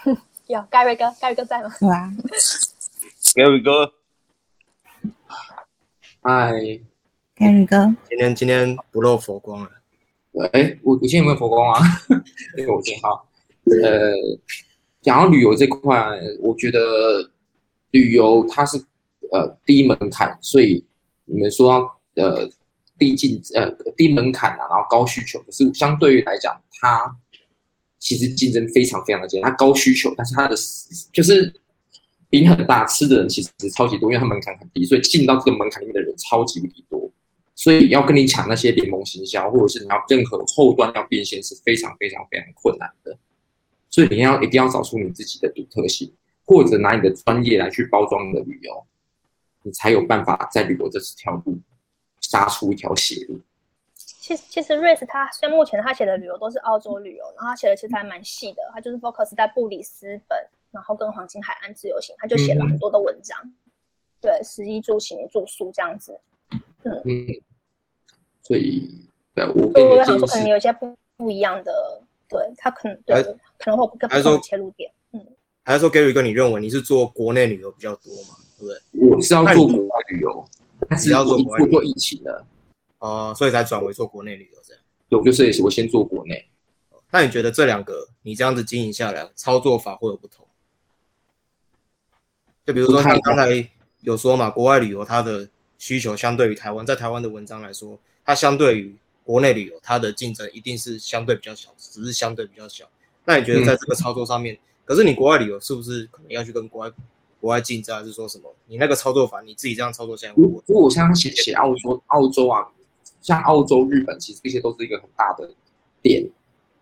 [0.48, 1.70] 有盖瑞哥，盖瑞哥在吗？
[1.78, 2.10] 对啊。
[3.36, 3.94] 盖瑞哥，
[6.22, 6.54] 嗨，
[7.36, 9.70] 盖瑞哥，今天今天不露佛光了。
[10.54, 11.82] 哎，我我今天有没有佛光啊？
[12.56, 13.28] 这个我先好。
[13.66, 14.12] 呃，
[15.02, 17.32] 讲到旅游这块，我觉得
[17.92, 18.78] 旅游它是
[19.32, 20.86] 呃低门槛，所以
[21.26, 22.50] 你们说呃
[22.98, 27.16] 低进呃低门槛啊，然后高需求，可是相对于来讲，它
[28.00, 30.56] 其实竞争非常非常的激烈，它高需求，但是它的
[31.14, 31.54] 就是
[32.30, 37.12] 饼很大，吃的人其实超级多，因为它门槛很低，所以进到这个门槛里面的人超级无敌多，
[37.56, 43.18] 所以要跟你抢那些联盟行销，或者是你要任何后端要变现是非常非常非常困难的。
[43.92, 46.12] 所以你要一定要找出你自己的独特性，
[46.46, 48.84] 或者拿你的专业来去包装你的旅游，
[49.64, 51.60] 你才有办法在旅游这条路
[52.22, 53.40] 杀出一条血路。
[53.94, 60.38] 其实，其实瑞斯他虽然目前他写的旅游都是澳洲旅游，然后他写的其实还蛮细的，他就是 focus 在布里斯本，
[60.72, 63.38] 然后跟黄金海岸自由行，他就写了很多的文章。
[64.22, 66.18] 对，食衣住行住宿这样子。
[66.84, 67.28] 嗯嗯。
[68.42, 72.02] 所以，对我我想说，可能有些不不一样的。
[72.32, 73.22] 对他可能对
[73.60, 75.24] 可能会更不同的切入点，嗯，
[75.64, 78.36] 还是说 Gary 哥，你认为你是做国内旅游比较多嘛？
[78.58, 79.10] 对不对？
[79.10, 80.46] 我是要做国外旅游，
[80.90, 82.46] 但是要做国外做疫情的，
[83.00, 84.84] 哦，所以才转为做国内旅游这样。
[85.10, 86.48] 对，我就是我先做国内。
[87.12, 90.48] 那你觉得这两个你这样子经营下来，操作法会有不同？
[92.66, 102.86] 就比如说你刚才有说嘛，国外旅游它的需求相对于台湾，在台湾的文章来说，它相对于国内旅游，它的竞争一定是相对比较小，只是相对比较小。
[103.26, 106.92] 那你觉得在这个操作上面，可是你国外旅游是不是可能要去跟国外
[107.40, 108.54] 国外竞争，还是说什么？
[108.68, 112.68] 你那个操作法，你自己这样操作下来，如果我像写写澳洲，澳洲啊，
[113.22, 115.50] 像澳洲、日本，其实这些都是一个很大的
[116.02, 116.28] 点，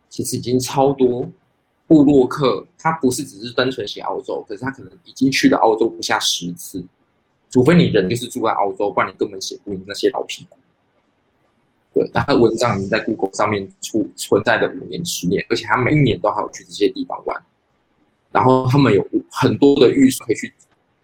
[0.10, 1.30] 其实已经超多
[1.88, 6.84] 布洛克，他不是只是单纯写澳洲，可是他可能已经去了澳洲不下十次，
[7.49, 10.58] 除非你人就是住在澳洲，不然你根本写不赢那些老屁股。
[11.91, 17.43] 对，他的文章已经在 Google 上面出存在的五年、十年，而且他每一年都还有去这些地方玩。
[18.32, 20.54] 然后他们有很多的预算可以去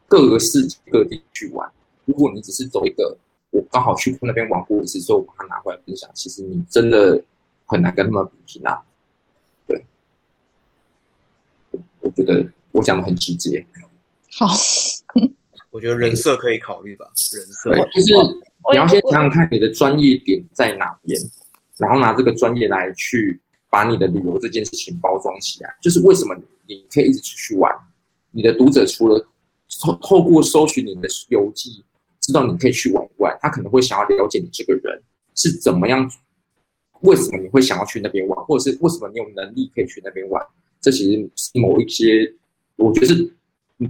[0.08, 1.68] 各个世界各地去玩。
[2.06, 3.18] 如果你只是走一个，
[3.50, 7.20] 我刚好去那边玩过一次，之后把它拿回来分享，其实你真的
[7.66, 8.80] 很难跟他们比拼啊。
[9.66, 9.84] 对，
[12.00, 13.66] 我觉得我讲的很直接。
[14.38, 14.46] 好，
[15.72, 18.14] 我觉得人设可以考虑吧，人设就是。
[18.72, 21.20] 你要先想想看你的专业点在哪边，
[21.78, 25.76] 然后拿这个专业来去把你的旅游这件事情包装起来。
[25.82, 26.36] 就是为什么
[26.68, 27.72] 你可以一直出去玩，
[28.32, 29.28] 你的读者除了
[29.82, 31.84] 透透过搜寻你的游记
[32.20, 35.02] 知道你可以去玩以外，他可能会想要了解你这个人
[35.36, 36.10] 是怎么样，
[37.02, 40.44] 为什么你会想要去那边玩，或者是为什么你有能力可以去那边玩。
[40.82, 42.34] 这其实是某一些，
[42.78, 43.34] 我觉得是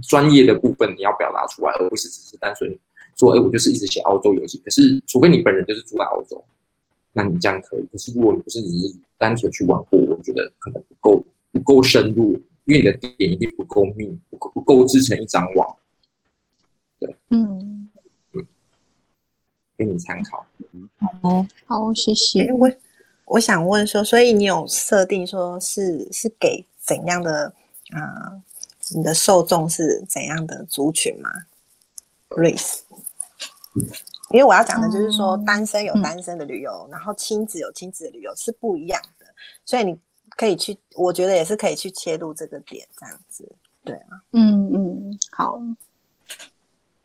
[0.02, 2.78] 专业的部分你要表达出来，而不是只是单纯。
[3.16, 6.42] 说，哎，我就是一直写澳洲游戏，可是除非你本人就是住在澳洲，
[7.12, 7.86] 那你这样可以。
[7.90, 12.32] 可是如果你不是只是单纯去玩过，我觉得可能不够不够深入，
[12.64, 15.76] 因为你的点一定不够密，不够不够织成一张网。
[16.98, 17.88] 对，嗯
[18.32, 18.46] 嗯，
[19.76, 20.46] 给你参考。
[21.22, 22.52] 好，好，谢谢。
[22.52, 22.70] 我
[23.24, 27.52] 我想问说，所以你有设定说是是给怎样的
[27.90, 28.42] 啊？
[28.94, 31.28] 你的受众是怎样的族群吗
[32.28, 32.82] ？race，
[34.30, 39.26] 因为我要讲的就是说，单身有单身的旅游，然后亲子有亲子的旅游是不一样的，
[39.64, 39.96] 所以你
[40.30, 43.48] 可以去，我觉得也是可以去切入这个点，这样子，
[43.84, 45.60] 对啊，嗯嗯，好，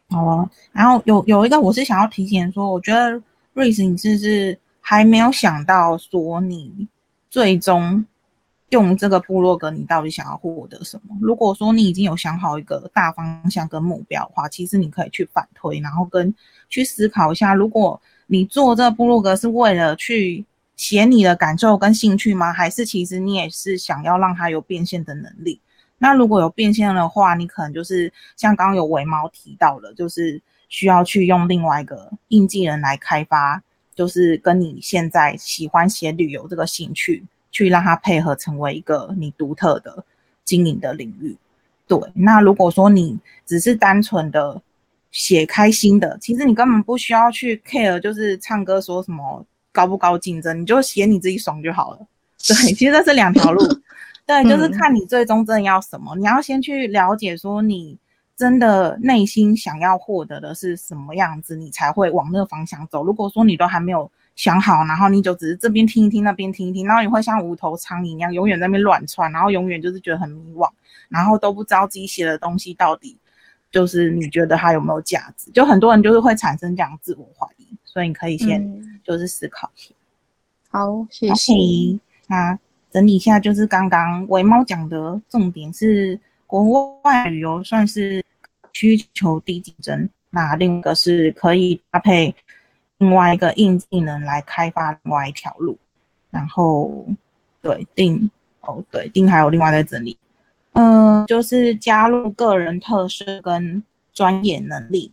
[0.09, 0.49] 好哦。
[0.71, 3.21] 然后有有一个我是想要提前说，我觉得
[3.53, 6.87] 瑞斯你是不是还没有想到说你
[7.29, 8.05] 最终。
[8.71, 11.15] 用这个部落格，你到底想要获得什么？
[11.21, 16.33] 如果说你已经有想好一个大方向跟目标的话，其实你可以去反推，然后跟
[16.69, 20.45] 去思考一下，如果你做这个部落格是为了去
[20.77, 22.53] 写你的感受跟兴趣吗？
[22.53, 25.59] 还是其实你也是想要让它有变现的能力？
[25.97, 33.61] 那如果有变现的话，你可能就是像刚刚有尾猫提到的，就是需要去用另外一个应技人来开发，
[33.93, 37.21] 就是跟你现在喜欢写旅游这个兴趣。
[37.51, 40.03] 去让它配合成为一个你独特的
[40.45, 41.37] 经营的领域，
[41.85, 41.99] 对。
[42.13, 44.61] 那如果说你只是单纯的
[45.11, 51.99] 写开心的，其实你根本不需要去 care，就是唱歌说什么高不高竞争，你就写你自己爽就好了。
[52.47, 53.61] 对，其实这是两条路，
[54.25, 56.15] 对，就是看你最终真的要什么。
[56.15, 57.97] 你要先去了解说你
[58.35, 63.03] 真的内心想要获得的是什么样子，你才会往那个方向走。
[63.03, 64.09] 如果说你都还没有。
[64.41, 70.67] 想好，然后你就只是这边听一听，那边听一听，然后你会像无头苍蝇一样，永远在那边乱窜，然后永远就是觉得很迷惘，
[71.09, 73.15] 然后都不知道自己写的东西到底
[73.69, 79.93] 就是你觉得它有没有价值，就很多人就是会产生这样自我怀疑，所以你可以先就是思考一下。
[80.71, 81.53] 好，谢谢。
[82.25, 82.57] 那
[82.89, 88.25] 整理一下，就是刚刚尾猫讲的重点是国外旅游算是
[88.73, 92.33] 需求低竞争，那另一个是可以搭配。
[93.01, 95.75] 另外一个硬技能来开发另外一条路，
[96.29, 97.03] 然后
[97.59, 98.29] 对定
[98.61, 100.15] 哦对定还有另外在整理，
[100.73, 103.83] 嗯，就是加入个人特色跟
[104.13, 105.11] 专业能力，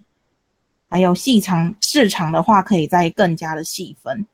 [0.90, 4.26] 还有细长市场的话，可以再更加的细分。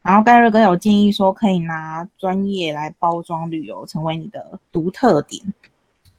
[0.00, 5.42] 然后盖瑞哥有建议说，可以拿专业来包装旅游，成为你的独特点。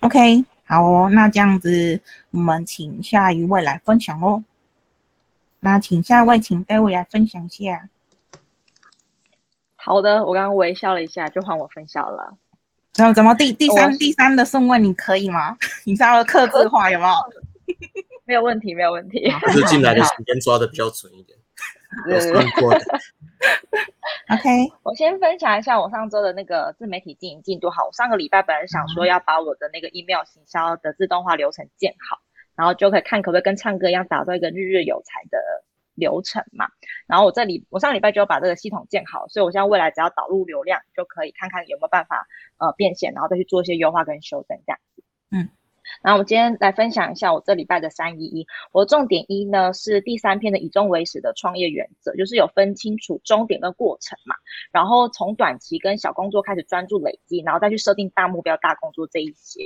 [0.01, 4.43] OK，好哦，那这样子我们请下一位来分享哦。
[5.59, 7.89] 那请下位，请 David 来分享一下。
[9.75, 12.37] 好的，我刚刚微笑了一下，就换我分享了。
[12.95, 15.55] 然后怎么第第三第三的顺位你可以吗？
[15.85, 17.11] 你稍微克制化有没有？
[18.25, 19.31] 没有问题，没有问题。
[19.53, 21.37] 就进来的时间抓的比较准一点。
[24.29, 24.49] OK，
[24.83, 27.69] 我先分享一下我上周的那个自媒体经营进度。
[27.69, 32.19] 好，我上个礼拜本来想说要把我的那个 email 行销的自动化流程建好。
[32.57, 35.37] 然后就可以看可不可以跟唱歌一样打造一个日日有才的
[35.93, 36.67] 流程嘛。
[37.07, 45.03] 然后我这里我上礼拜就把这个系统建好，所以我现在未来只要导入流量就可以看看有没有办法呃变现，然后再去做一些优化跟修正这样子。
[45.31, 45.49] 嗯。
[46.03, 54.35] 然后我今天来分享一下我这礼拜的三一一，我重点一呢是第三篇的以终为始的创业原则，就是有分清楚终点跟过程嘛，
[54.73, 59.61] 然后从短期跟小工作开始专注累积，然后再去设定大目标、大工作这一些。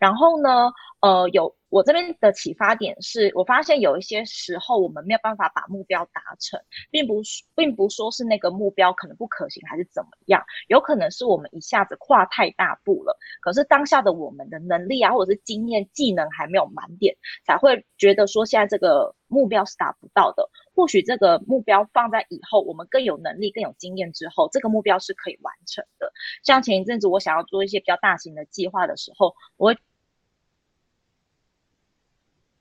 [0.00, 20.48] 然后呢，呃，有我这边的启发点是，我发现有一些时候我们没有办法把目标达成，并不是并不说是那个目标可能不可行还是怎么样，有可能是我们一下子跨太大步了，可是当下的我们的能力啊，或者是经验、技能还没有满点，才会觉得说现在这个目标是达不到的。
[20.74, 26.12] 或许这个目标放在以后，我们更有能力、更有经验之后，这个目标是可以完成的。
[26.44, 29.78] 像前一阵子我想要做一些比较大型的计划的时候，我会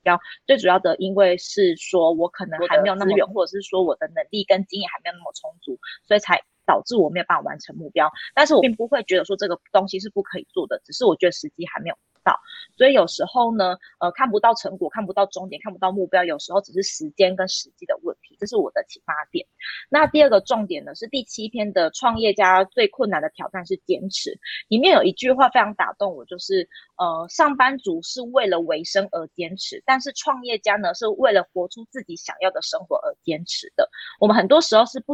[0.06, 6.42] 标最主要的，因为是说我可能还没有那么远，或者是说我的能力跟经验还没有那么充足，所以才。
[6.66, 12.40] 导致我没有办法完成目标，但是我并不会觉得说这个东西是不可以做的，只是我觉得时机还没有到。
[12.76, 19.46] 所以有时候呢，呃，看不到成果，看不到终点，看不到目标，有时候只是时间跟时机的问题，这是我的启发点。
[19.90, 24.40] 那第二个重点呢，是第七篇的创业家最困难的挑战是坚持。
[24.68, 33.90] 里面有一句话非常打动我，就是呃，上班族是为了维生而坚持，但是创业家呢，是为了活出自己想要的生活而坚持的。
[34.20, 35.14] 我们很多时候是不。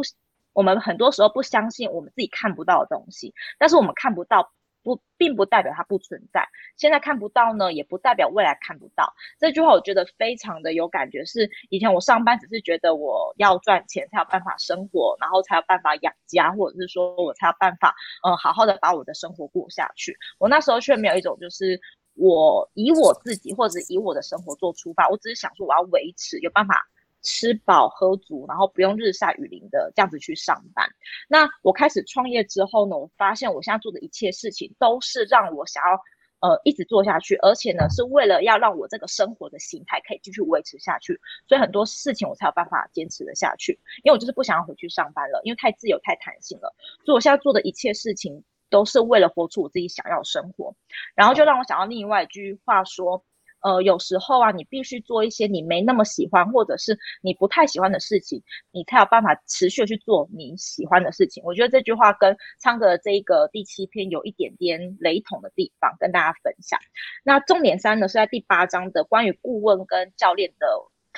[0.52, 6.46] 我们很多时候不相信我们自己看不到的东西，但是我们看不到不，并不代表它不存在。
[6.76, 9.14] 现在看不到呢，也不代表未来看不到。
[9.38, 11.24] 这句话我觉得非常的有感觉。
[11.24, 17.94] 是以前我上班只是觉得我要赚钱才有办法生活，然后才有办法养家，或者是说我才有办法
[18.26, 20.18] 嗯好好的把我的生活过下去。
[20.38, 21.80] 我那时候却没有一种就是
[22.14, 26.88] 我以我自己或者以我的生活做出发，我只是想说我要维持有办法。
[27.22, 30.88] 吃饱喝足，然后不用日晒雨淋的这样子去上班。
[31.28, 43.78] 那我开始创业之后呢，我发现我现在做的一切事情都是让我想要，呃一直做下去，而且呢是为了要让我这个生活的形态可以继续维持下去，所以很多事情我才有办法坚持的下去。
[44.02, 50.74] 因为我就是不想要回去上班了，因为太自由太弹性了，所以我现在做的一切事情都是为了活出我自己想要的生活。
[51.14, 53.24] 然后就让我想到另外一句话说。
[53.62, 58.42] 呃，有时候啊，你必须做一些你没那么喜欢，或者是你不太喜欢的事情，
[58.72, 61.42] 你才有办法持续去做你喜欢的事情。
[61.44, 66.78] 我觉得这句话跟昌哥的这一个第七篇有一点点雷同的地方，跟大家分享。
[67.24, 70.66] 那重点三呢，是在第八章的关于顾问跟教练的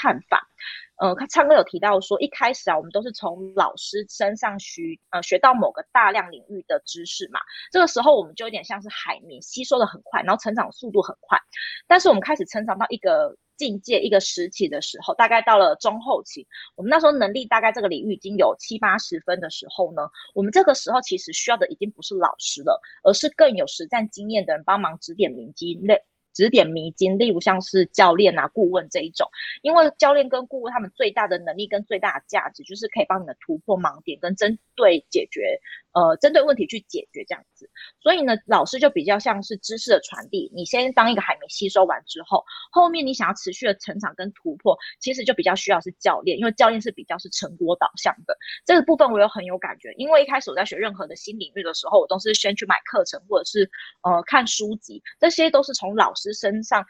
[0.04, 0.46] 看法。
[0.96, 7.40] 呃，他唱歌有提到说，一开始啊，我们都是从老师身上学，呃，学到某个大量领域的知识嘛。
[7.72, 11.38] 这个时候，我们就有点像是海绵，吸收的很快，然后成长速度很快。
[11.88, 16.46] 但是我们开始成长到一个境界、一个时期的时候，大概到了中后期，
[16.76, 20.02] 我们那时候能力大概这个领域已经有七八十分的时候呢，
[20.32, 26.04] 我们这个时候其实需要的已经不是老师了，而是更有实战经验的人帮忙指点迷津类。
[26.34, 29.26] 指点迷津，例如像是教练啊、顾问这一种，
[29.62, 35.60] 因为教练跟顾问他们最大的能力跟最大的价值，就是可以帮你们突破盲点跟针对解决。
[35.94, 37.70] 呃，针对问题去解决这样子，
[38.00, 40.50] 所以呢，老师就比较像是知识的传递。
[40.52, 48.36] 你先当一个海绵吸收完之后，后面你想要持续的成长跟突破，其实就比较需要是教练，因为教练是比较是成果导向的。
[48.64, 53.70] 这个部分我有很有感觉，因为一开始我在学任何的新领域的时候，我都是先去买课程或者是
[54.02, 56.84] 呃看书籍，这些都是从老师身上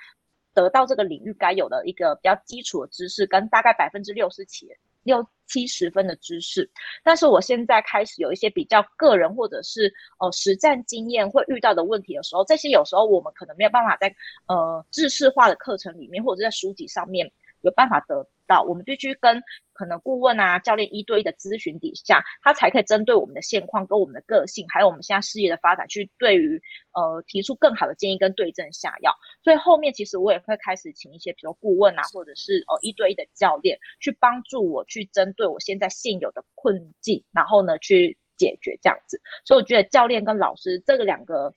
[0.54, 4.66] 得到这个领域该有的一个比较基础的知识，跟大概百分之六十起。
[5.04, 6.68] 六七十分的知识，
[7.04, 14.14] 但是我现在开始有一些比较个人或者是呃实战经验会遇到的问题的时候，这些有时候我们可能没有办法在
[14.48, 17.30] 呃知识化的课程里面或者在书籍上面
[17.60, 18.26] 有办法得。
[18.46, 19.42] 到我们必须跟
[19.72, 26.60] 可能顾问啊、教练一对一的咨询底下，他才可以针对我们的现况、跟我们的个性，还有我们现在事业的发展，去对于
[26.92, 29.12] 呃提出更好的建议跟对症下药。
[29.42, 39.20] 所以后面其实我也会开始请一些，比如顾问啊，或者是呃一对一的教练，去帮助我去针对我现在现有的困境，然后呢去解决这样子。
[39.44, 41.52] 所以我觉得教练跟老师这个两个。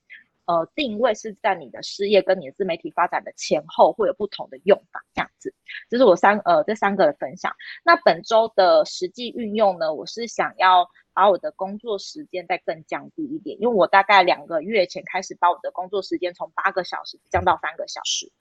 [0.48, 5.54] 呃，定位是在你的事业跟你的自媒体发展的前后会有不同的用法，这样子，
[5.90, 7.54] 这是我三呃这三个的分享。
[7.84, 18.32] 那本周的实际运用呢，我是想要把我的工作时间再更降低一点，因为我大概两个月前开始把我的工作时间从八个小时降到三个小时，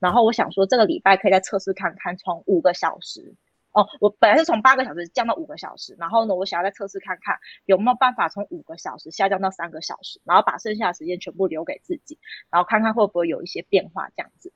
[0.00, 3.36] 然后我想说这个礼拜可以再测试看看，从五个小时。
[3.72, 12.18] 哦，我本来是从八个小时降到五个小时，然后呢，我想要再测试看看有没有办法从五个小时下降到三个小时，然后把剩下的时间全部留给自己，
[12.50, 14.52] 然后看看会不会有一些变化这样子。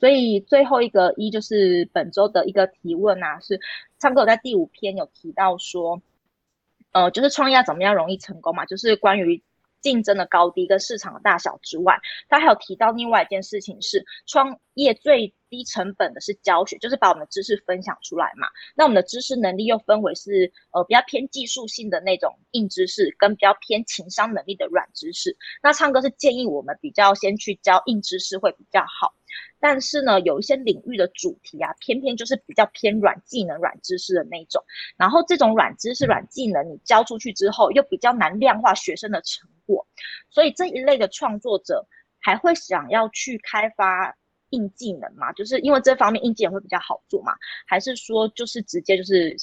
[0.00, 3.60] 所以最后一个一就是本周的一个提问啊，是
[3.98, 6.02] 唱歌在第五篇有提到说，
[6.92, 9.42] 呃，就是创业怎么样容易成功嘛，就是关于。
[9.86, 11.96] 竞争的高低跟市场的大小之外，
[12.28, 18.48] 他还有提到另外一件事情是创业最低成本的是教学，就是把我们的知识分享出来嘛。
[18.74, 25.36] 那我们的知识能力又分为是呃比较偏技术性的那种硬知识，跟比较偏情商能力的软知识。
[25.62, 29.14] 那唱歌是建议我们比较先去教硬知识会比较好。
[29.58, 34.62] 但是呢，有一些领域的主题啊，偏偏就是比较偏软技能、软知识的那种。
[34.96, 39.86] 然后这种软知识、软技能，你教出去之后，又比较难量化学生的成果。
[40.30, 41.86] 所以这一类的创作者
[42.20, 44.14] 还会想要去开发
[44.50, 45.32] 硬技能吗？
[45.32, 47.32] 就是因为这方面硬技能会比较好做嘛？
[47.66, 49.34] 还是说就是直接就是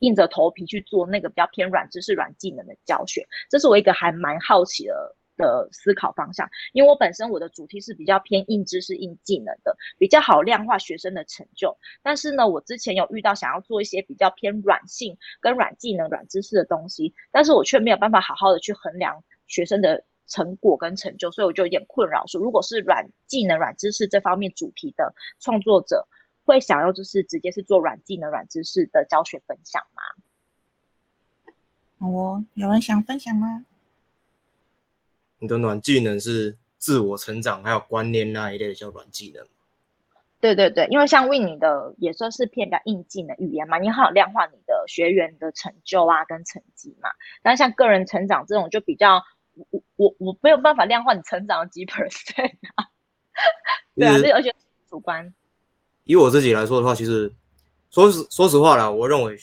[0.00, 3.26] 硬着头皮去做那个比较偏软知识、软技能的教学？
[3.48, 5.16] 这是我一个还蛮好奇的。
[5.36, 11.76] 的思考方向，因为我本身我的主题是比较偏硬知识、硬技能的，比较好量化学生的成就。
[12.02, 22.26] 但是呢，我之前有遇到想要做一些比较偏软性跟软技能、软知识的东西，但是我却没有办法好好的去衡量学生的成果跟成就，所以我就有点困扰。
[22.26, 26.06] 说如果是软技能、软知识这方面主题的创作者，
[26.44, 30.02] 会想要就是直接是做软技能、软知识的教学分享吗？
[31.98, 33.64] 我哦，有人想分享吗？
[35.38, 39.46] 你的软技能是自我成长，还有观念那一类的叫软技能。
[40.38, 47.08] 对对对，因为像 Win 你的也算是偏比较硬技能语言嘛，你好量化你的学员的成就啊跟成绩嘛。
[47.42, 49.22] 但像个人成长这种就比较，
[49.70, 52.86] 我我我没有办法量化你成长几 percent 啊。
[53.94, 54.54] 对啊，而且
[54.88, 55.34] 主观。
[56.04, 57.32] 以我自己来说的话，其实
[57.90, 59.36] 说实说实话啦，我认为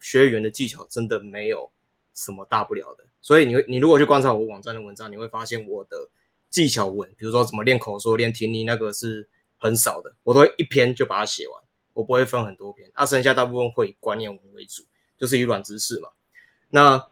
[0.00, 1.70] 学员的技巧真的没有
[2.14, 3.04] 什么大不了的。
[3.26, 6.08] 所以你会你如果去观察我网站的文章，你会发现我的
[6.48, 11.60] 技巧文，比如说怎么练口说、练听力，那个是很少的，我都会一篇就把它写完，
[11.92, 12.88] 我不会分很多篇。
[12.94, 14.84] 啊，剩下大部分会以观念文为主，
[15.18, 16.10] 就是以软知识嘛。
[16.68, 17.04] 那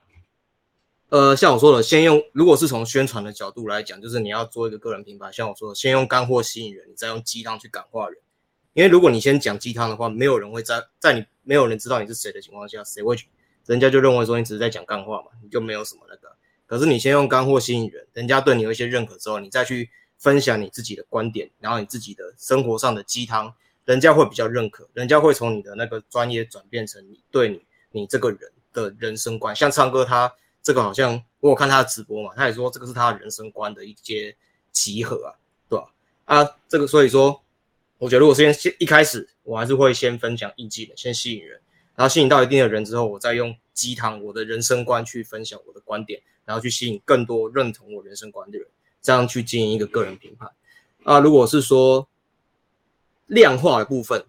[1.08, 8.16] 呃，像我说的，先用如果是从宣传的角度来讲，就是你要做一个个人品牌，像我说的，先用干货吸引人，你再用鸡汤去感化人。
[8.74, 13.26] 因为如果你先讲鸡汤的话，没有人会在在你没有人知道你是谁的情况下，谁会去？
[13.66, 16.34] 人家就认为说你只是在讲干话嘛，你就没有什么那个。
[16.66, 23.54] 可是你先用干货吸引人，人家对你有一些认可之后，你再去分享你自己的观点，然后你自己的生活上的鸡汤，
[23.84, 28.40] 人家会比较认可，人家会从你的那个专业转变成你对你你这个人
[28.72, 29.54] 的人生观。
[29.54, 34.34] 像唱歌，他这个好像我有看他的直播嘛，他也说这个是他人生观的一些
[34.72, 35.36] 集合啊，
[35.68, 35.92] 对吧？
[36.24, 37.42] 啊，这个所以说，
[37.98, 41.60] 我觉得如果先先一开始，我还是会先分享艺技的，先吸引人，
[41.97, 46.20] 然后吸引到一定的人之后，我再用鸡汤我的人生观去分享我的观点。
[46.47, 48.68] 然后去吸引更多认同我人生观的人，
[49.01, 50.47] 这样去经营一个个人品牌。
[51.03, 52.07] 啊，如果是说
[53.28, 54.22] 量化的部分，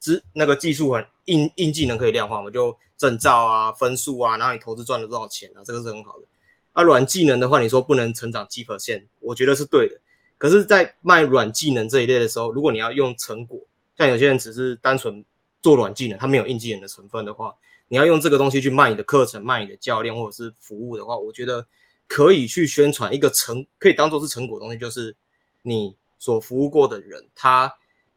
[0.00, 6.24] 只那个技术很硬硬技能可以量化嘛，就证照啊、分数啊，然后你投资赚了多少钱啊，这个是很好的。
[6.72, 9.96] 啊，软技能的话，你说不能成长基本线，我觉得是对的。
[10.38, 13.60] 可是，在卖软技能这一类的时候，如果你要用成果，
[13.96, 15.24] 像有些人只是单纯
[15.62, 17.54] 做软技能，它没有硬技能的成分的话。
[17.88, 21.66] 你要用这个东西去卖你的课程、卖你的教练或者是服务的话，我觉得
[22.06, 25.14] 可以去宣传一个成，可以当做是成果东西，就是
[25.62, 27.72] 你所服务过的人，他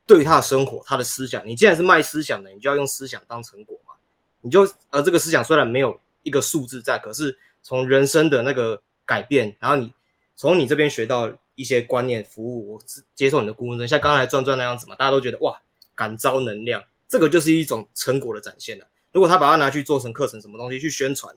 [0.06, 1.44] 对他的生活、他的思想。
[1.44, 3.94] 你既然是卖思想的，你就要用思想当成果嘛。
[4.42, 9.92] 你就呃，这个思想虽然没有一个数字在，可是从人生的那个改变，然后你
[10.36, 12.82] 从你这边学到一些观念、服务，我
[13.16, 15.60] 接受你的顾问，像刚才转转那样子嘛，大家都觉得哇，
[15.96, 16.84] 感召能量，
[17.14, 18.88] 这个就是一种成果的展现了。
[19.12, 21.32] 如果他把它拿去做成课程，什么东西去宣传，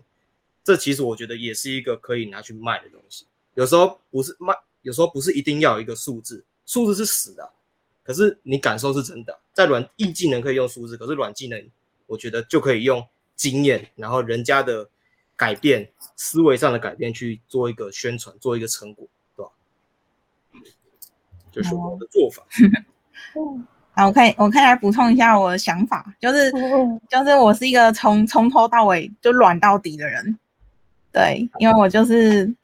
[0.65, 3.27] 这其实我觉得也是一个可以拿去卖的东西。
[3.53, 7.51] 有时候不是卖，有时候不是一定要有一个数字，数字是死的，
[8.03, 9.39] 可是你感受是真的。
[9.53, 11.71] 在软硬技能可以用数字，可是软技能
[12.07, 14.89] 我觉得就可以用经验，然后人家的
[15.37, 19.07] 改变思维上的改变去做一个宣传，做一个成果，
[19.37, 19.53] 对吧？
[21.53, 22.47] 就是我的做法。
[23.97, 26.53] 好，我可以，我可以来补充一下我的想法，就是，
[27.09, 30.39] 就是我是一个从从头到尾就软到底的人，
[31.11, 32.55] 对，因为我就是，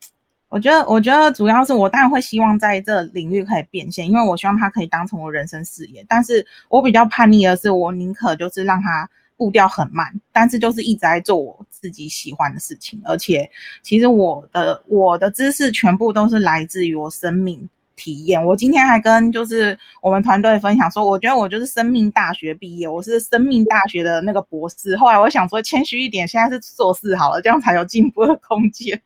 [0.51, 9.09] 我觉得，我觉得主要是我当然会希望在这领域可以变现，因为我希望它可以当成我人生事业，但是我比较叛逆的是，我宁可就是让它
[9.39, 13.51] 步调很慢，但是就是一直在做我自己喜欢的事情，而且
[13.83, 17.67] 其实我的我的知识全部都是来自于我生命。
[18.03, 24.97] 体验，我今天还跟就是我们团队分享说，我觉得我就是生命大学毕业，我是生命大学的那个博士。
[24.97, 29.01] 后来我想说谦虚一点，现在是硕士好了，这样才有进步的空间。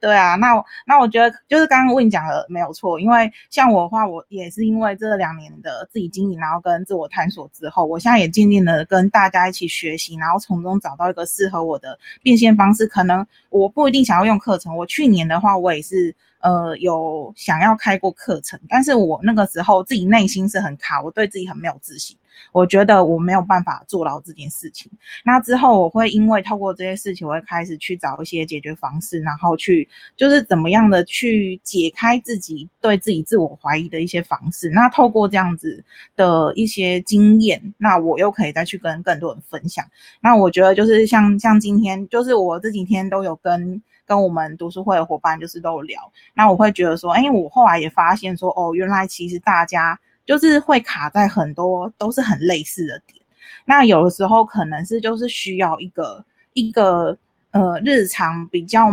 [0.00, 0.54] 对啊，那
[0.86, 12.86] 那我觉得就是刚刚问讲的没有错，因为像我的话，我也是因为这两年的自己经营，然后跟自我探索之后，我现在也渐渐的跟大家一起学习，然后从中找到一个适合我的变现方式。
[12.86, 16.16] 可能我不一定想要用课程，我去年的话，我也是。
[16.40, 22.16] 呃，有想要开过课程，但是我那个时候自己内心是很卡，我对自己很没有自信，
[22.50, 24.90] 我觉得我没有办法做到这件事情。
[25.22, 29.86] 那之后我会因为透过这些事情，我会开始去找一些解决方式，然后去
[30.16, 34.70] 就是怎么样的去解开自己对自己自我怀疑的一些方式。
[34.70, 35.84] 那透过这样子
[36.16, 39.84] 的一些经验，那我又可以再去跟更多人分享。
[40.22, 43.82] 那我觉得就是像像今天，就是我这几天都有跟。
[44.10, 49.96] 跟我们读书会的伙伴就是都有聊，那我会觉得说，哎，我后来也发现说，哦，原来其实大家
[50.26, 53.22] 就是会卡在很多都是很类似的点，
[53.64, 57.16] 那有的时候可能是就是需要一个一个
[57.52, 58.88] 呃日常比较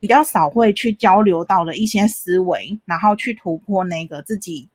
[0.00, 4.68] 比较少会去交流到的一些思维，然后去突破那个自己。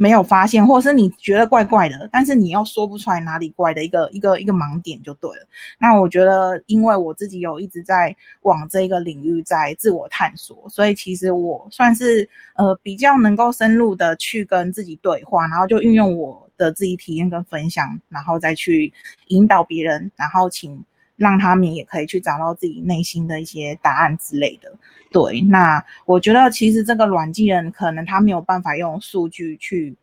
[0.00, 5.46] 没有发现，或者是你觉得怪怪的，但是你又说不出来哪里怪的一个一个一个盲点就对了。
[5.78, 18.90] 那我觉得，因为我自己有一直在往这个领域在自我探索，所以其实我算是呃比较能够深入的去跟自己对话，然后就运用我的自己体验跟分享，然后再去
[19.26, 20.82] 引导别人，然后请。
[21.20, 24.72] 让他们也可以去找到自己内心的一些答案之类的。
[25.12, 29.94] 对，那我觉得其实这个软技能可能他没有办法用数据去。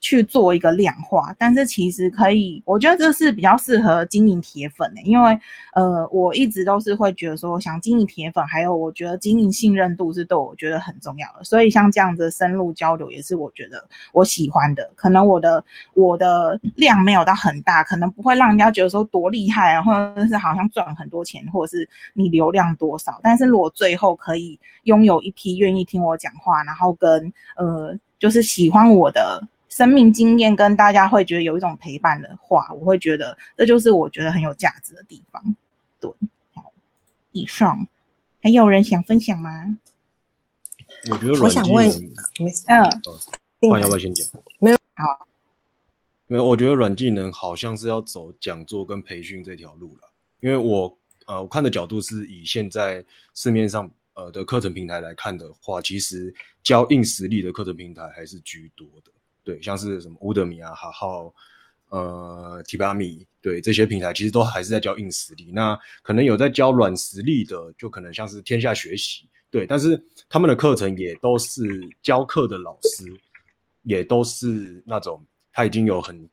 [0.00, 5.38] 去做一个量化，但是其实可以，我觉得这是比较适合经营铁粉的，因为
[5.74, 14.90] 呃，我一直都是会觉得说，想经营铁粉，还有我觉得经营信任度是对我觉得很重要的，所以像这样子深入交流也是我觉得我喜欢的。
[14.96, 29.46] 可能我的我的量没有到很大，可能不会让人家觉得说多厉害啊，或者是好像赚很多钱，或者是你流量多少，但是如果最后可以拥有一批愿意听我讲话，然后跟呃，就是喜欢我的。
[29.70, 35.42] 生命经验跟大家会觉得有一种陪伴的话，我会觉得这就是我觉得很有价值的地方。
[35.98, 36.12] 对，
[36.52, 36.70] 好，
[37.32, 37.88] 以上。
[38.42, 39.78] 还有人想分享吗？
[41.10, 42.90] 我觉得我软技想问能，，没事，嗯，
[43.60, 44.26] 不然要不要先讲？
[44.58, 45.28] 没有好，
[46.26, 50.10] 没有，我觉得软技能好像是要走讲座跟培训这条路了，
[50.40, 53.04] 因为我呃我看的角度是以现在
[53.34, 59.12] 市面上呃的课程平台来看的话，其实教硬实力的课程平台还是居多的，
[59.50, 61.34] 对，像是什么乌德米啊、哈浩、
[61.88, 73.12] 呃提巴米，对这些平台其实都还是在教硬实力，那可能有在教软实力的，就可能像是天下学习，对，但是他们的课程也都是教课的老师，
[73.82, 75.20] 也都是那种
[75.52, 76.30] 他已经有很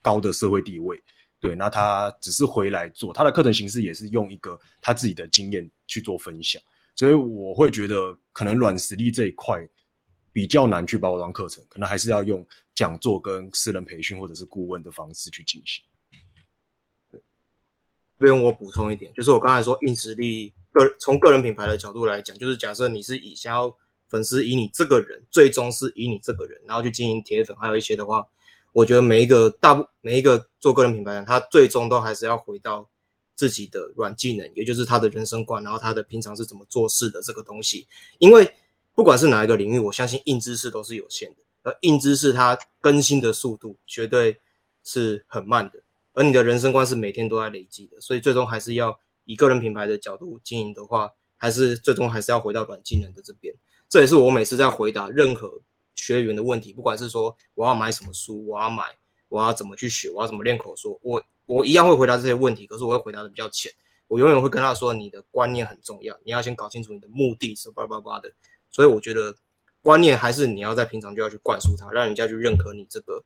[0.00, 0.98] 高的社会地位，
[1.40, 6.62] 对，那他只是回来做他的课程形式，也是用一个他自己的经验去做分享，
[6.96, 9.60] 所以我会觉得可能软实力这一块
[10.34, 15.84] 比较难去包装课程，可能还是要用讲座跟私人培训或者是顾问的方式去进行。
[17.08, 17.22] 对，
[18.18, 23.72] 不用我补充一点，就是我刚才说硬实力个从个人品牌的角度来讲，就是假设你是以想要
[24.08, 28.26] 粉丝以你这个人，最终是以你这个人，然后去经营铁粉，还有一些的话，
[28.72, 32.90] 我觉得每一个大部每一个做个人品牌的人，他最终都还是要回到
[33.36, 37.86] 自己的软技能，也就是他的人生观，然后他的平常是怎么做事的这个东西。
[38.18, 38.52] 因为
[38.94, 44.40] 不管是哪一个领域，我相信硬知识都是有限的，而硬知识它更新的速度绝对
[44.84, 45.82] 是很慢的。
[46.12, 53.52] 而你的人生观是每天都在累积的，所以最终还是要以个人品牌的角度经营的话，还是最终还是要回到软技能的这边。
[53.88, 55.60] 这也是我每次在回答任何
[55.96, 58.84] 学员的问题，不管是说我要买什么书，我要买，
[59.28, 63.72] 我要怎么去学，我要怎么练口说，我我一样会回答这些问题，可是我会回答的比较浅。
[64.06, 68.30] 我永远会跟他说，你的观念很重要，你要先搞清楚你的目的是叭叭叭的。
[68.74, 69.32] 所以我觉得
[69.82, 73.22] 观念还是你要在平常就要去灌输它，让人家去认可你这个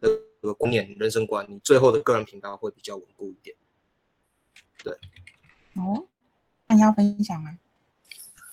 [0.00, 0.08] 这
[0.46, 3.56] 个观念、人生观，你最后的个人品牌会比较稳固一点。
[4.84, 4.92] 对，
[5.74, 6.06] 哦，
[6.68, 7.58] 那你要分享吗？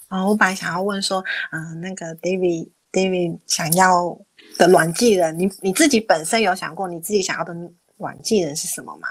[0.07, 4.19] 啊、我本来想要问说，嗯、那个 David David 想要
[4.57, 7.55] 的软技人，你你自己本身有想过你自己想要的
[7.97, 9.07] 软技人是什么吗？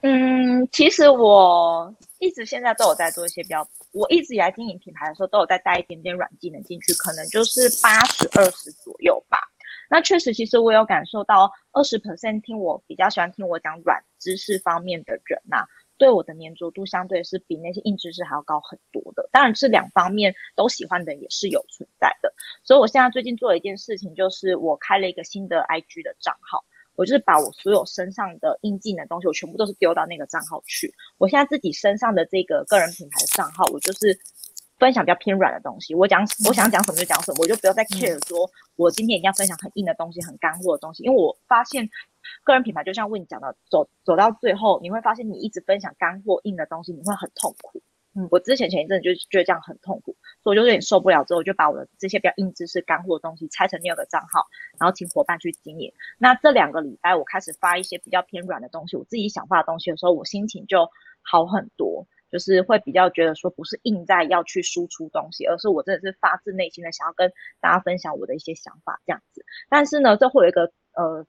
[0.00, 9.38] 嗯，其实我一直现在都有在做一些比较，我一直以来经营品牌的时候都有在带一点点软技能进去，可能就是八十二十左右吧。
[9.88, 15.64] 那确实，其实我有感受到二十 percent 听我比较喜欢听我讲软知识方面的人呐、
[15.96, 19.30] 对我的粘着度相对是比那些硬知识还要高很多的。
[19.32, 22.34] 当然，这两方面都喜欢的也是有存在的。
[22.64, 26.66] 所以我现在最近做了一件事情，就是我开了一个新的 IG 的账号。
[26.96, 30.92] 我就是把我所有身上的硬技能东西，我全部都是丢到那个账号去。
[31.18, 34.18] 我现在自己身上的这个个人品牌的账号，我就是
[34.78, 35.94] 分享比较偏软的东西。
[35.94, 41.04] 我讲我想讲什么就讲什么，我就不要再 care 说我今天一定要分享很硬的东西、很干货的东西。
[41.04, 41.88] 因为我发现
[42.44, 47.82] 个人品牌就像问你讲的，走走到最后，你会发现你一直分享干货硬的东西，你会很痛苦。
[48.18, 54.46] 嗯，我之前前一阵就觉得这样很痛苦，所以我就有点受不了，之后我就把我的这些比较硬知识、干货的东西拆成六个账号，
[54.80, 55.92] 然后请伙伴去经营。
[56.16, 60.88] 那这两个礼拜，我开始发一些比较偏软的东西，我自己想发的东西的时候，我心情就
[61.20, 69.44] 好很多，就是会比较觉得说不是硬在要去输出东西，而是我真的是发自内心的想要跟大家分享我的一些想法这样子。
[69.68, 71.26] 但是呢，这会有一个呃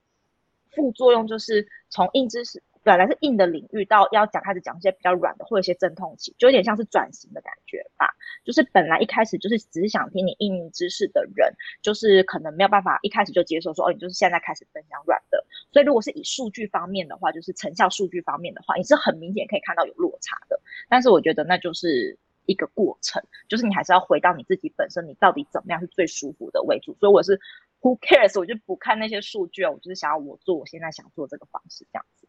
[0.70, 2.62] 副作用，就是从硬知识。
[2.82, 8.08] 本来是硬的领域，到要讲开始讲一些比较软的，会有一些阵痛期，就有点像是转型的感觉吧。
[8.44, 11.52] 就是本来一开始就是只是想听你硬知识的人，
[11.82, 15.44] 就是可能没有办法一开始就接受说，哦，你就是现在开始分享软的。
[15.72, 20.60] 所以如果是以数据方面的话，就是成效数据方面的话，你是很明显可以看到有落差的。
[20.88, 26.96] 但是我觉得那就是一个过程，就是你还是要回到你自己本身，你到底怎么样是最舒服的为主。
[27.00, 27.38] 所以我是
[27.80, 32.27] who cares，我就不看那些数据啊，我就是想要我做我现在想做这个方式这样子。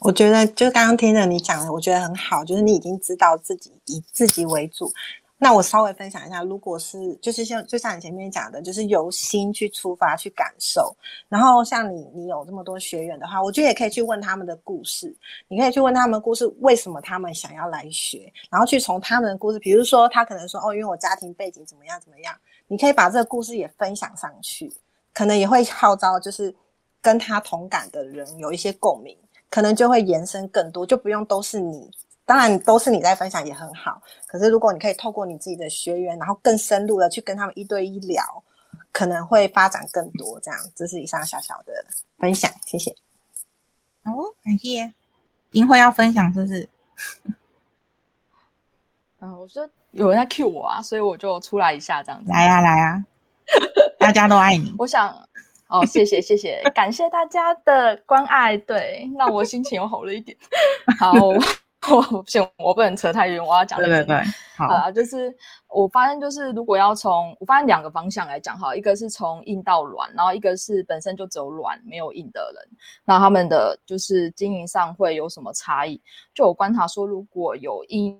[0.00, 4.90] 我觉得就刚刚听了你讲的，我觉得很好，就是你已经知道自己以自己为主。
[5.40, 10.92] 那我稍微分享一下，如果是就是像就像你前面讲的，就是由心去出发去感受。
[11.28, 22.34] 然后像你你有这么多学员的话，我觉得也可以去问他们的故事，你可以去问他们的故事，为什么他们想要来学，然后去从他们的故事，比如说他可能说哦，因为我家庭背景怎么样怎么样，
[22.66, 24.72] 你可以把这个故事也分享上去，
[25.12, 26.52] 可能也会号召就是
[27.00, 29.16] 跟他同感的人有一些共鸣。
[29.50, 31.90] 可能就会延伸更多，就不用都是你。
[32.24, 38.22] 当然都是你在分享也很好，可是如果你可以透过你自己的学员，然后更深入的去跟他们一对一聊，
[38.92, 40.38] 可能会发展更多。
[40.40, 41.72] 这样，这是以上小小的
[42.18, 42.90] 分享，谢谢。
[44.02, 44.92] 哦，感谢。
[45.52, 46.68] 银慧要分享是不是？
[49.20, 52.30] 嗯， 我说有人在 cue 我啊，所以我就出来一下这样子。
[52.30, 53.04] 来呀、啊、来呀、啊，
[53.98, 54.74] 大家都爱你。
[54.78, 55.16] 我想。
[55.68, 60.36] 哦，谢谢谢谢，感谢大家的关爱，对，那我心情又好了一点。
[60.98, 64.16] 好，我 不行，我不能扯太远，我要讲对对对，
[64.56, 65.34] 好啊，就是
[65.68, 72.68] 我发现，就是如果要从我发现两个方向来讲哈，一个是从硬到软，然后一个是本身就只有软没有硬的人，
[73.04, 76.00] 那他们的就是经营上会有什么差异？
[76.34, 78.18] 就我观察说，如果有硬，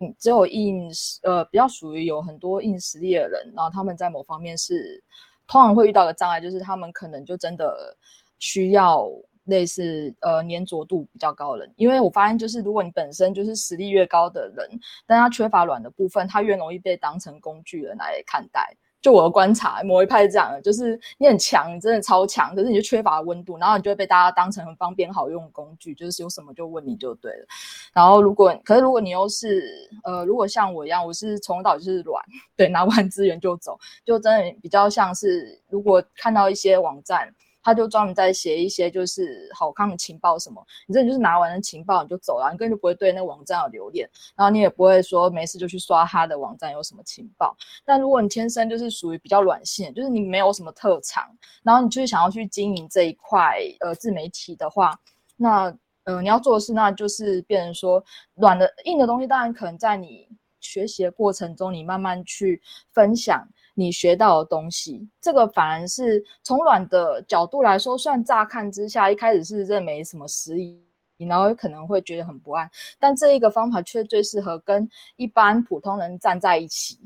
[0.00, 0.90] 嗯，只有硬
[1.22, 5.02] 呃比较属于有很多硬实力的人，然后他们在某方面是
[5.46, 7.96] 通常会遇到的障碍，就是他们可能就真的
[8.38, 9.08] 需要。
[9.46, 14.66] 类似呃粘着度比较高的人，因为我发现就是如果你本身就是实力越高的人，
[15.04, 18.74] 但他缺乏软的部分，他越容易被当成工具人来看待。
[19.04, 27.46] 就我的观察，某一派是这样的，就是你很强，你真的超强，可是你就缺乏温度，然后你就会被大家当成很方便好用的工具，就是有什么就问你就对了。
[27.92, 29.70] 然后如果可是如果你又是
[30.04, 32.24] 呃，如果像我一样，我是从早就是软，
[32.56, 37.34] 对，拿完资源就走，就真的比较像是如果看到一些网站。
[37.64, 47.56] 他就专门在写一些就是好看的情报什么，你这就是拿完了情报你就走了，你根本就不会对那个网站有留恋，然后你也不会说没事就去刷他的网站有什么情报。
[47.84, 51.24] 但如果你天生就是属于比较软性，就是你没有什么特长，
[51.62, 54.94] 然后你就是想要去经营这一块呃自媒体的话，
[55.36, 58.04] 那呃你要做的事那就是变成说
[58.34, 60.28] 软的硬的东西，当然可能在你
[60.60, 62.60] 学习的过程中，你慢慢去
[62.92, 63.46] 分享。
[63.74, 70.80] 你学到的东西，这个反而是从软的角度来说，算乍看之下一开始是认没什么实力，
[71.18, 76.98] 然后可能会觉得很不安，但这一个方法却最适合跟一般普通人站在一起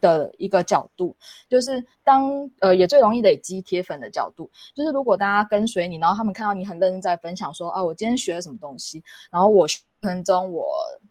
[0.00, 1.16] 的一个角度，
[1.48, 9.66] 就是当呃也最容易累积铁粉的角度，就是如果大家跟随你，然后他们看到你很认真在分享说啊，我今天学了什么东西，然后我
[10.02, 10.66] 程中我。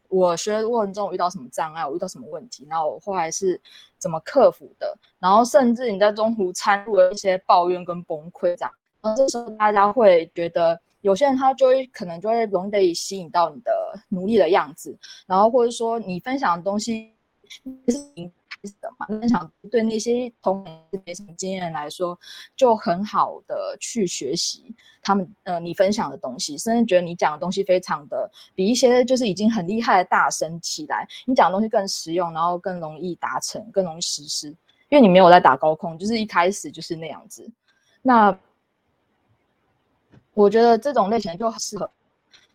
[0.10, 3.60] 我学的过程中我遇到什么障碍，我遇到什么问题，然后我后来是
[3.98, 8.72] 怎么克服的，然后甚至你在中途掺入了一些抱怨跟崩溃这样，
[9.02, 13.72] 然后这时候大家会觉得，有些人他就会可能就会容易被吸引到你的
[14.08, 17.12] 努力的样子，然后或者说你分享的东西
[17.90, 18.32] 是
[18.82, 20.63] 的嘛，分享对那些同
[21.05, 22.18] 没什么经验来说，
[22.55, 24.76] 就很好的去学习。
[25.01, 34.47] 他们呃，你分享的东西，甚至觉得你讲的东西非常的比一些就是已经很厉害的大神起来，你讲的东西更实用，然后更容易达成，更容易实施，
[34.89, 37.49] 因为你没有在打高空，就是一开始就是那样子。
[38.01, 38.38] 那
[40.34, 41.89] 我觉得这种类型就很适合，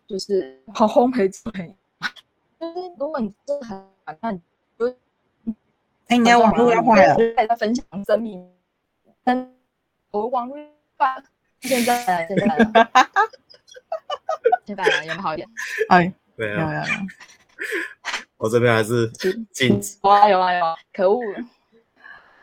[0.07, 1.75] 就是 好烘焙之类。
[2.59, 3.83] 就是如果你真的很
[4.21, 4.39] 那你
[6.13, 8.47] 哎，你的网络要坏了，在分享生命，
[9.23, 9.51] 但
[10.11, 10.55] 我网络
[10.95, 11.23] 坏。
[11.61, 12.45] 现在，现在，
[14.63, 15.49] 现在有没有好一点？
[15.89, 16.83] 哎，没有，有有有。
[18.37, 19.07] 我这边还是
[19.51, 19.97] 静止。
[20.03, 20.75] 有啊有啊有啊！
[20.93, 21.19] 可恶，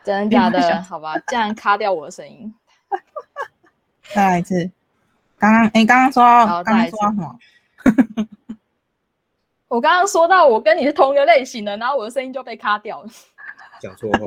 [0.03, 0.59] 真的假的？
[0.83, 2.53] 好吧，竟然卡掉我的声音。
[4.13, 4.69] 再来一次。
[5.37, 7.39] 刚刚，哎，刚刚说，刚刚说什么？
[9.67, 13.09] 我刚刚说到我跟你是同一个类型的，然后我的声音就被卡掉了。
[13.81, 14.19] 讲错话。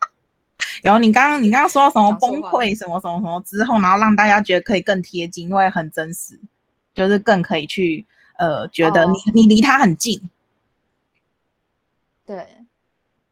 [0.82, 6.38] 然后你刚刚你刚刚说什么崩溃什么什么什么之后，然后让大家觉得可以更贴近，因为很真实，
[6.94, 8.06] 就是更可以去
[8.38, 10.30] 呃觉得你你离他很近，
[12.24, 12.46] 对，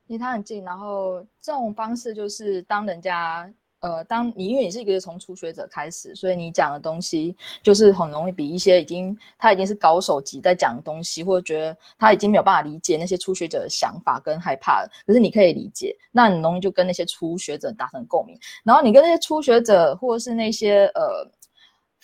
[0.08, 0.64] 离他很近。
[0.64, 3.48] 然后这种方式就是当人家。
[3.84, 14.90] 呃，当你因为你是一个从初学者开始，所以你讲的东西就是很容易比一些已经他已经是高手级在讲的东西，或者觉得他已经没有办法理解那些初学者的想法跟害怕了。
[15.06, 18.38] 可是你可以理解，那你容易就跟那些初学者达成共鸣。
[18.64, 21.30] 然后你跟那些初学者或者是那些呃。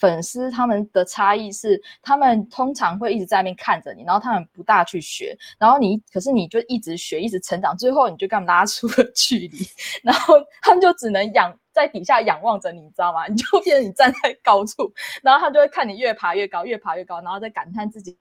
[0.00, 9.58] 粉丝他们的差异是，他们通常会一直在那边看着你，然后他们不大去学，然后你可是你就一直学，一直成长，最后你就跟他们拉出了距离，
[10.02, 13.26] 然后他们就只能仰在底下仰望着你，你知道吗？
[13.26, 14.90] 你就变成你站在高处，
[15.22, 18.16] 然后他就会看你越爬越高，越爬越高，然后再感叹自己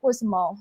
[0.00, 0.58] 为什么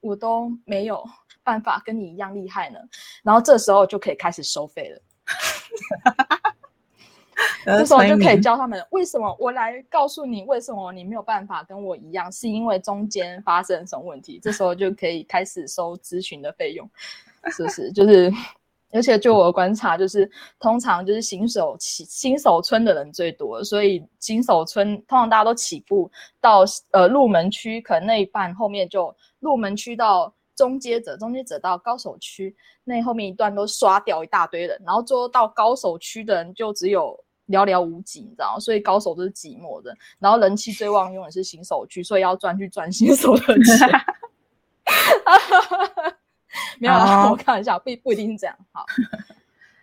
[0.00, 1.06] 我都没有
[1.42, 2.78] 办法跟你一样厉害呢？
[3.22, 5.02] 然后这时候就可以开始收费了。
[7.66, 14.40] 这时候就可以教他们为什么我来告诉你为什么你没有办法跟我一样，是因为中间发生什么问题。
[14.42, 16.88] 这时候就可以开始收咨询的费用，
[17.52, 17.92] 是不是？
[17.92, 18.32] 就是，
[18.90, 26.10] 而且就我的观察，就是通常就是新手起新手村的人最多，所以新手村通常大家都起步
[26.40, 37.22] 到呃入门区，可能那一半后面就入门区到中阶者，中阶者到高手区，那后面一段都刷掉一大堆人，然后最后到高手区的人就只有。
[37.48, 43.88] 寥寥无几，你知道所以高手都是寂寞的，然后人气最旺永远是新手区，所以要赚去赚新手的钱。
[46.78, 48.56] 没有啦，我开玩笑，不不一定是这样。
[48.72, 48.84] 好，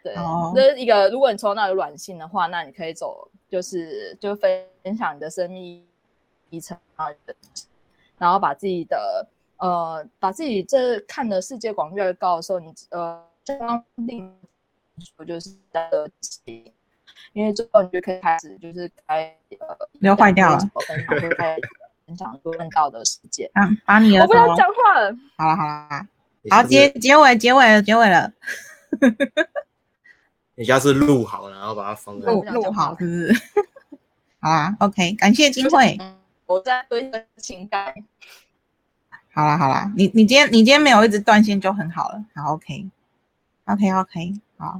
[0.03, 0.15] 对，
[0.55, 1.09] 这是一个。
[1.09, 4.65] 如果你抽到有软性的话，那你可以走，就是就分
[4.97, 5.85] 享你的生意
[6.49, 7.07] 底层啊，
[8.17, 14.35] 然后把自己的呃，把自己这看的世界广越高的时候，你呃，这方定
[15.17, 16.09] 我就是的，
[17.31, 21.61] 因为之后你就可以开始就是开呃，又坏掉了，分享就开始
[22.05, 23.49] 分享多问到的世界。
[23.53, 25.15] 啊，把你的我不要讲话了。
[25.37, 26.07] 好了好了，
[26.49, 28.33] 好结结尾结尾了结尾了。
[30.55, 33.33] 你下次录好，然后把它放在录录好，是不是？
[34.39, 35.97] 好啊，OK，感谢金慧。
[36.45, 37.93] 我在堆个情感。
[39.33, 42.23] 好啦好啦，你你今天你今天没有一直断线就很好了。
[42.35, 44.79] 好，OK，OK OK，好，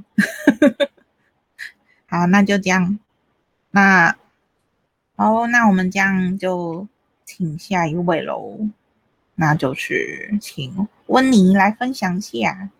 [2.14, 2.96] 好，那就这样。
[3.72, 4.14] 那
[5.16, 6.86] 好，那我们这样就
[7.24, 8.56] 请下一位喽。
[9.34, 12.70] 那就是请温妮来分享一下。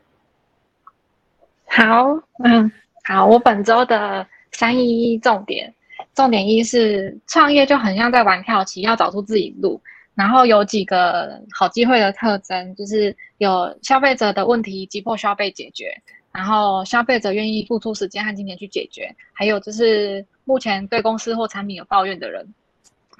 [1.66, 2.70] 好，嗯，
[3.02, 5.74] 好，我本周的三一一重点，
[6.14, 9.82] 重点一是创业就很像在玩跳棋，要找出自己路。
[10.14, 16.00] 然后有几个好机会的特征，就是有消费者的问题急迫需要被解决，
[16.34, 22.52] 然后消费者愿意付出时间和金钱去解决，还有就是目前对公司或产品有抱怨的人，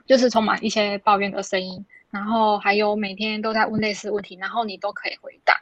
[0.05, 5.55] 就是充满一些抱怨的声音，然后还有每天都在问类似问题，然后你都可以回答。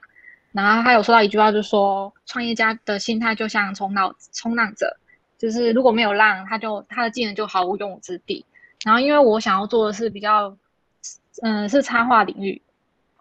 [0.50, 4.96] 然后还有说到一句话，就是说创业家的心态就像冲浪冲浪者，
[5.38, 8.44] 就是如果没有浪，他就他的技能就毫无用武之地。
[8.84, 10.56] 然后因为我想要做的是比较。
[11.40, 12.60] 嗯，是插画领域。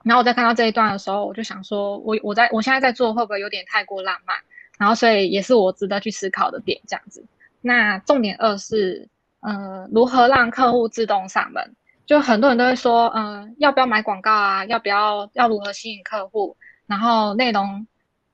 [0.03, 4.35] 然后我在看到这一段的时候，我就想说，我我在我现在在做会不会有点太过浪漫？
[4.77, 7.23] 然后所以也是我值得去思考的点，这样子。
[7.61, 9.07] 那重点二是，
[9.41, 11.75] 嗯，如何让客户自动上门？
[12.07, 14.65] 就很多人都会说，嗯，要不要买广告啊？
[14.65, 16.57] 要不要要如何吸引客户？
[16.87, 17.85] 然后内容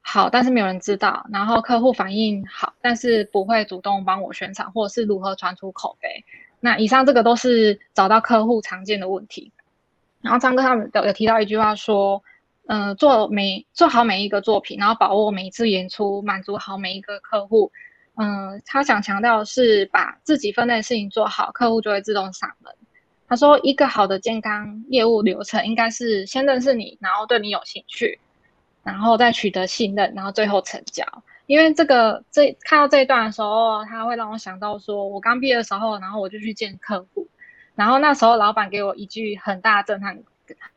[0.01, 1.27] 好，但是没有人知道。
[1.31, 6.23] 然后客户反应好，但是不会主动帮我宣传，或者是如何传出口碑？
[6.61, 9.51] 那以上这个都是找到客户常见的问题。
[10.27, 12.21] 然后张哥他们有有提到一句话说，
[12.67, 17.71] 嗯，做每做好每一个作品，然后把握每一次演出，满足好每一个客户。
[18.17, 22.73] 嗯，他想强调是把自己分内的事情做好，客户就会自动上门。
[23.29, 28.19] 他说，一个好的健康业务流程应该是先认识你，然后对你有兴趣，
[28.83, 31.05] 然后再取得信任，然后最后成交。
[31.45, 37.25] 因为这个这看到这一段的时候，他会让我想到说，我刚毕业的时候，然后我就去见客户。
[37.77, 40.17] 然后那时候老板给我一句很大震撼，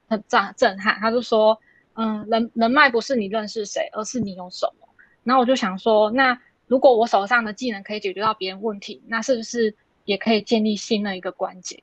[0.07, 1.59] 很震震撼，他就说，
[1.95, 4.87] 嗯，人人脉不是你认识谁，而是你有什么。
[5.25, 9.75] 然后我就想说，那如果我手上的技能可以解决到别人问题，那是不是
[10.05, 11.83] 也可以建立新的一个关节？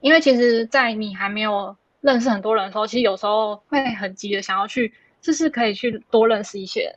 [0.00, 6.96] 因为其实，在你还没有认识很多人的时候，其实有时候会很急的想要去，就是可以去多认识一些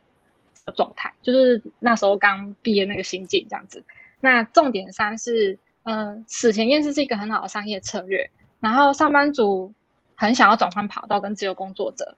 [0.66, 3.84] 的状态，就是那时候刚毕业那个心境这样子。
[4.18, 5.56] 那重点三是。
[5.84, 8.30] 嗯，此前验视是一个很好的商业策略。
[8.60, 9.72] 然后上班族
[10.14, 12.16] 很想要转换跑道跟自由工作者。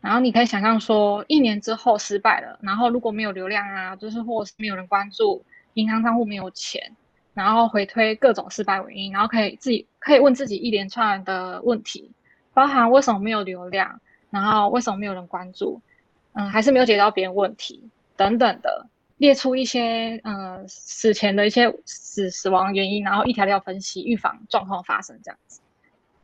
[0.00, 5.42] 然后你可以想象说，一年之后失败了，然后如果没有流量啊，就是或是没有人关注，
[5.74, 6.94] 银行账户没有钱，
[7.32, 12.10] 然后回推各种失败原因，然后可以自己可以问自己一连串的问题，
[12.52, 13.98] 包含为什么没有流量，
[14.30, 15.80] 然后为什么没有人关注，
[16.34, 18.86] 嗯，还是没有解决到别人问题等等的。
[19.16, 25.60] 列出一些呃死前的一些死死亡原因，然后一条条分析，预防状况发生这样子。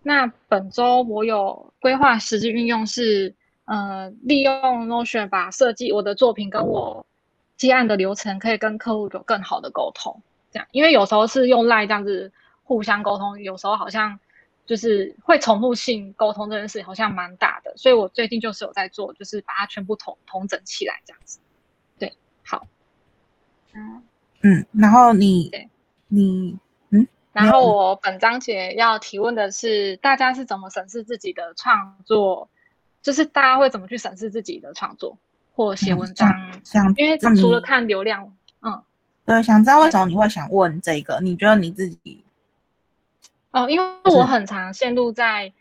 [0.03, 3.35] 那本周我有规划实际运用是，
[3.67, 7.07] 呃，利用 Notion 把设计我的作品跟我
[7.57, 10.21] 接案的流程，可以跟客户有更好的沟通。
[10.51, 12.33] 这样，因为有时候是用 Line 这样子
[12.65, 14.19] 互相沟通，有时候好像
[14.67, 21.39] 就是会重复性沟通这件事好像蛮大的，所以我最近就是有在做，就是把它全部统统整起来这样子。
[24.43, 25.51] 嗯，然后你，
[26.09, 26.59] 你，
[26.91, 32.49] 嗯，然后我本章节要提问的是，大家是怎么审视自己的创作？
[33.03, 35.17] 就是大家会怎么去审视自己的创作
[35.55, 36.29] 或写文章？
[36.65, 38.83] 想，因为除了看流量，嗯，
[39.25, 41.21] 对，想知道为什么你会想问这个？
[41.21, 42.25] 你觉得你自己？
[43.53, 45.53] 哦，因为我很常陷入在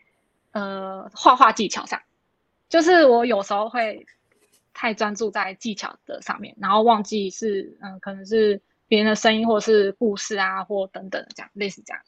[0.52, 2.00] 呃画画技巧上，
[2.68, 4.06] 就是我有时候会。
[4.80, 8.58] 太专注在技巧的上面，然后忘记是嗯，可能是
[8.88, 12.02] 别人的声音，或者是故事啊，或等等的这样，类似这样。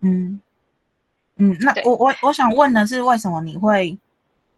[0.00, 0.38] 嗯
[1.36, 3.98] 嗯，那我我我想问的是，为什么你会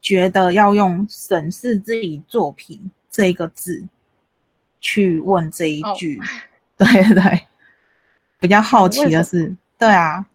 [0.01, 3.87] 觉得要用审视自己作品这一个字
[4.81, 6.21] 去问这一句？
[6.77, 7.47] 对 对，
[8.41, 10.27] 比较好奇的是，对啊，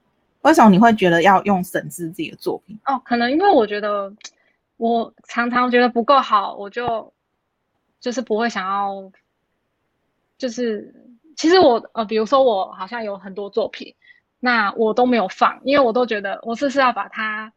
[0.43, 2.79] 为什么你会觉得要用审视自己的作品？
[2.85, 4.09] 哦，可能因为我觉得。
[4.77, 7.13] 我常常觉得不够好，我就
[7.99, 9.11] 就是不会想要，
[10.37, 10.93] 就是
[11.35, 13.95] 其实我呃，比如说我好像有很多作品，
[14.39, 17.51] 那我都没有放，因为我都觉得我是是要把它，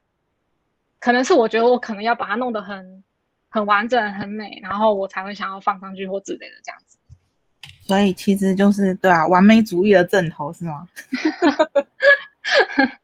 [0.99, 3.05] 可能是我觉得我可能要把它弄得很
[3.49, 6.99] 很完整、很美，然后我才会想要放上去或之类的这样子。
[7.83, 10.89] 所以其实就是对啊，完美主义的正头是吗？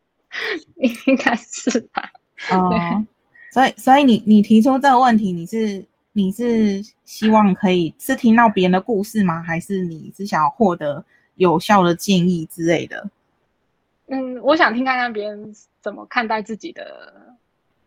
[1.06, 2.10] 应该是吧。
[2.52, 3.04] 哦，
[3.56, 5.82] 所以所以你你提出这个问题，你是
[6.12, 9.42] 你是希望可以是听到别人的故事吗？
[9.42, 11.02] 还是你是想要获得
[11.36, 13.08] 有效的建议之类的？
[14.08, 17.34] 嗯，我想听看看别人怎么看待自己的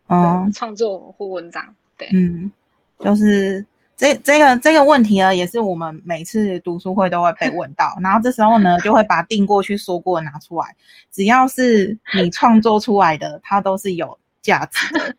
[0.08, 1.64] 哦创作或文章。
[1.96, 2.52] 对，嗯，
[2.98, 3.64] 就是
[3.96, 10.76] 这这个这个问题呢，也是我们每次读书会都会被问到， 然后这时候呢，就会把定过去说过拿出来，
[11.12, 15.16] 只要是你创作出来的，它都是有价值的。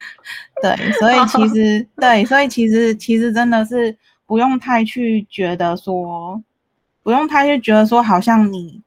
[0.62, 3.96] 对，所以其实 对，所以其实其实真的是
[4.26, 6.42] 不用太去觉得说，
[7.02, 8.82] 不用太去觉得说，好像你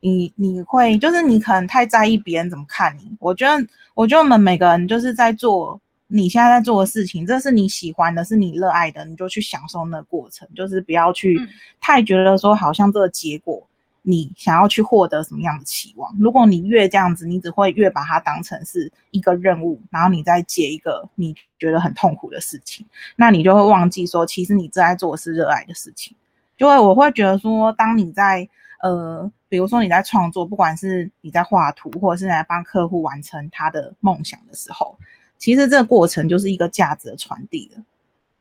[0.00, 3.16] 你你会就是你可能太在意别人怎么看你。
[3.18, 11.40] 我觉得，我觉得我们每个人就是在做你现在在做的事情，这是你喜欢的，是你热爱的，你就去享受那个过程，就是不要去
[11.80, 13.66] 太觉得说好像这个结果。
[14.08, 16.16] 你想要去获得什么样的期望？
[16.16, 22.86] 如果你越这样子，你只会越把它当成是一个任务，然后你再接一个你觉得很痛苦的事情，
[23.16, 26.16] 那你就会忘记说，其实你正在做的是热爱的事情。
[26.56, 28.48] 就会我会觉得说，当你在
[28.80, 34.96] 呃，比如说你在创作，不管是你在画图，或者是来帮客户完成他的梦想的时候，
[35.36, 37.82] 其实这个过程就是一个价值的传递的。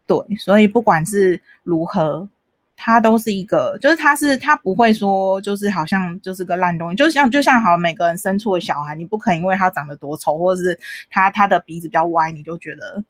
[0.05, 2.29] 对，所以不管是如何。
[2.75, 10.77] 它都是一个，就是它是它不会说，就是好像就是个烂东西，就像就像好每个人生出的小孩，你不可能因为他长得多丑，或者是
[11.09, 13.03] 他他的鼻子比较歪，你就觉得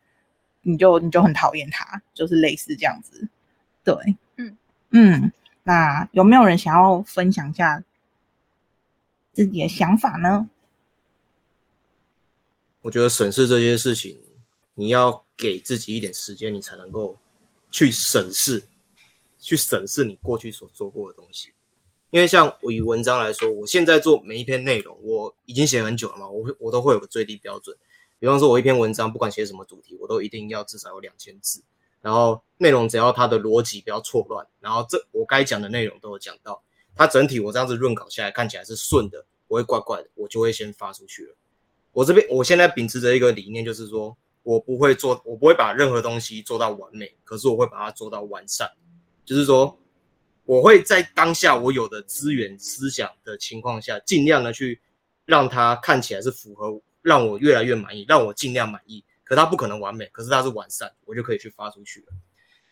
[0.62, 3.28] 你就你就很讨厌他，就是类似这样子。
[3.84, 3.96] 对，
[4.38, 4.58] 嗯
[4.92, 5.32] 嗯，
[5.64, 7.84] 那有没有人想要分享一下
[9.34, 10.48] 自己的想法呢？
[12.82, 14.16] 我觉得审视这件事情，
[14.76, 17.18] 你要给自己一点时间，你才能够
[17.72, 18.64] 去审视。
[19.46, 21.54] 去审视你过去所做过的东西，
[22.10, 27.78] 因为像我以文章来说，我现在做每一篇内容，我已经写很久了嘛，我会我都会有个最低标准。
[28.18, 31.62] 比方说，我一篇文章不管写什么主题，我都一定要至少有两千字，
[32.02, 36.64] 然后内容只要它的逻辑不要错乱，然后这我该讲的内容都有讲到，
[36.96, 41.36] 它整体我这样子润稿下来看起来是顺的，不会怪怪的，我就会先发出去了。
[41.92, 48.72] 我这边我现在秉持着一个理念，就是说我不会做，我不会把任何东西做到完美，可是我会把它做到完善。
[49.26, 49.78] 就是说，
[50.46, 54.80] 我会在当下我有的资源、思想的情况下，尽量的去
[55.26, 59.04] 让它看起来是符合，让我越来越满意，让我尽量满意。
[59.24, 62.14] 可它不可能完美，可是它是完善，我就可以去发出去了。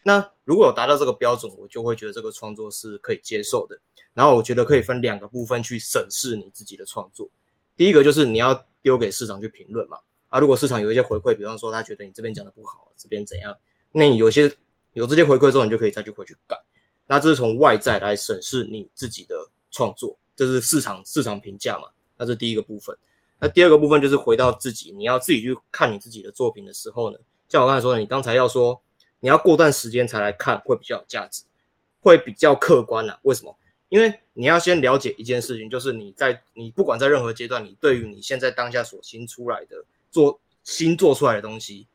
[0.04, 3.76] 那如果有达到这个标准，我就会觉得这个创作是可以接受的。
[4.14, 7.28] 然后我觉得可以分两个部分去审视你自己的创作。
[7.76, 9.98] 第一个就是你要丢给市场去评论嘛。
[10.30, 13.58] 啊，如果市场有一些回馈，比方说他觉得你这边讲的不好，这边怎样，
[13.92, 14.56] 那你有些。
[14.94, 16.58] 有这些回馈之后，你就可以再去回去改。
[17.06, 19.36] 那这是从外在来审视你自己的
[19.70, 21.88] 创作，这是市场市场评价嘛？
[22.18, 22.98] 那是第一个部分。
[23.40, 27.18] 那第二个部分就是回到自己，你要自己去看你自己的作品的时候呢，
[27.50, 28.82] 像我刚才说的，你刚才要说
[29.20, 31.44] 你要过段时间才来看，会比较有价值，
[32.00, 33.20] 会比较客观啊。
[33.24, 33.54] 为什么？
[33.90, 41.86] 因为你要先了解一件事情，就是你在你不管在任何阶段，你对于你现在当下所新出来的做新做出来的东西，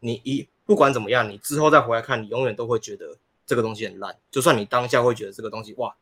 [0.00, 0.48] 你一。
[0.66, 4.16] 不管怎么样，你之后再回来看，你永远都会觉得这个东西很烂。
[4.30, 5.92] 就算你当下会觉得这个东西哇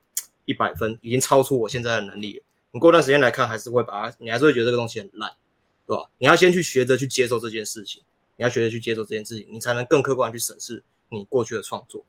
[0.44, 2.42] 一百分，已经超出我现在的能力了，
[2.72, 5.32] 你过段时间来看，还是会把它，你还是会觉得这个东西很烂，
[5.86, 6.11] 对吧？
[6.18, 8.03] 你要先去学着去接受这件事情，
[8.36, 12.05] 你要学着去接受这件事情，你才能更客观去审视你过去的创作。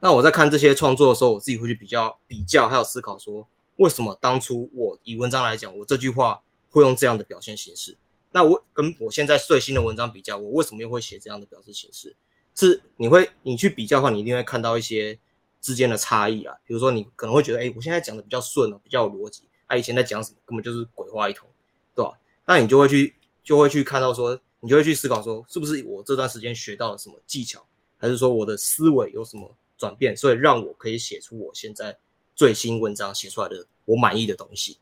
[0.00, 7.96] 那我在看这些创作的时候，我自己会去比较比较，还有思考说，为什么当初我以文章来讲，我这句话会用这样的表现形式？
[8.34, 12.16] 那我跟我现在最新的文章比较，我为什么又会写这样的表示形式？
[12.52, 15.16] 是你会你去比较的话，你一定会看到一些
[15.60, 16.52] 之间的差异啊。
[16.66, 19.44] 比如说，你可能会觉得，哎，我现在讲的比较顺哦，比较有逻辑。
[19.68, 21.48] 他以前在讲什么，根本就是鬼话一通，
[21.94, 22.18] 对吧？
[22.44, 23.14] 那你就会去
[23.44, 27.64] 就会去看到说，你就会去思考说，是不是我这段时间学到了什么技巧，
[27.98, 31.96] 还是说我的思维有什么转变，所以让我可以写出我现在
[32.34, 34.78] 最新文章写出来的我满意的东西？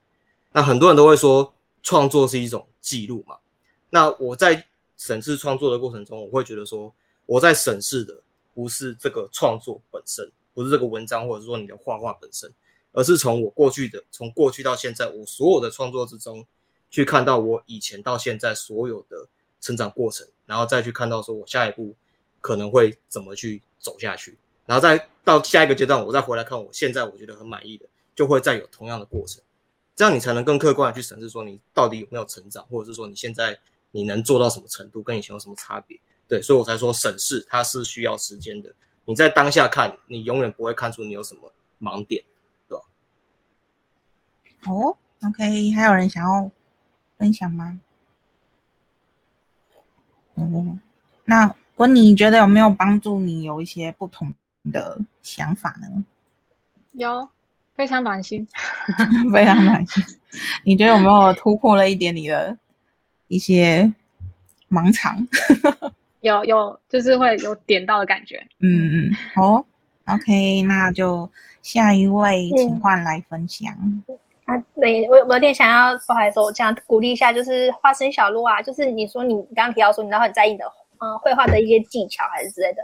[0.52, 3.38] 那很多人都会说，创作是一种记录嘛。
[3.88, 4.66] 那我在
[4.98, 6.92] 审视创作的过程中，我会觉得说，
[7.24, 8.20] 我在审视的
[8.52, 12.52] 不是这个创作本身，不是这个文章，或者说你的画画本身，
[12.92, 16.46] 而是从我过去的，从过去到现在，我所有的创作之中，
[16.90, 19.26] 去看到我以前到现在所有的
[19.60, 21.94] 成长过程，然后再去看到说我下一步
[22.40, 29.42] 可能会怎么去走下去，然后再到下一个阶段，我再回来看我现在我觉得很满意的，就会再有同样的过程。
[30.02, 33.56] 这样你才能更客观的去审视说你到底有没有成长，或者是说你现在
[33.92, 35.96] 你能做到什么程度，跟以前有什么差别。
[36.26, 38.74] 对，所以我才说审视它是需要时间的。
[39.04, 42.20] 你在当下看，你永远不会看出你有什么盲点，
[42.68, 42.84] 对吧？
[44.66, 46.50] 哦，OK，还有人想要
[47.16, 47.78] 分享吗？
[50.34, 50.80] 嗯，
[51.24, 54.34] 那温妮觉得有没有帮助你有一些不同
[54.72, 56.04] 的想法呢？
[56.90, 57.28] 有，
[57.74, 58.46] 非常暖心，
[59.32, 60.02] 非常暖心。
[60.64, 62.56] 你觉得有没有突破了一点你的
[63.28, 63.92] 一些
[64.70, 65.26] 盲肠？
[66.20, 68.36] 有有，就是会有点到的感觉。
[68.60, 69.64] 嗯嗯，好
[70.06, 71.28] ，OK，那就
[71.62, 73.74] 下一位，请换来分享。
[74.44, 80.64] 啊，对我我有点想要，不好意思，我想鼓励一下，就是花生小鹿啊，就是你说你刚刚提到说你都很在意你的，
[81.00, 82.82] 嗯，绘画的一些技巧还是之类的。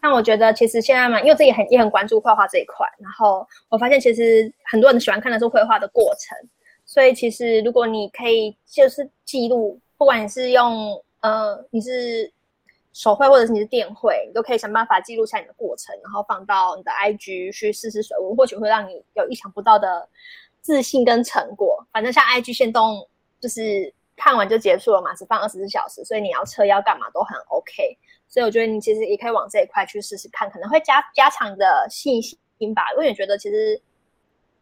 [0.00, 6.36] 但我觉得其实现在嘛，因为自己很也很关注画画这一块，然后我发现其实很多人喜欢看的是绘画的过程，
[6.84, 12.32] 所以其实如果你可以就是记录，不管你是用呃你是。
[12.92, 20.08] 手绘或者是你是电绘，你都可以想办法记录下你的过程，然后放到你的 IG 去试试水温，或许会让你有意想不到的
[20.60, 21.86] 自信跟成果。
[21.92, 27.96] 反正像 IG 限动，就是看完就结束了嘛，只放二十四小时，所以你要撤要干嘛都很 OK。
[28.30, 32.90] 所以我觉得你其实也可以往这一块去试试看，可能会加加强你的信心吧。
[32.92, 33.82] 因为你觉得其实。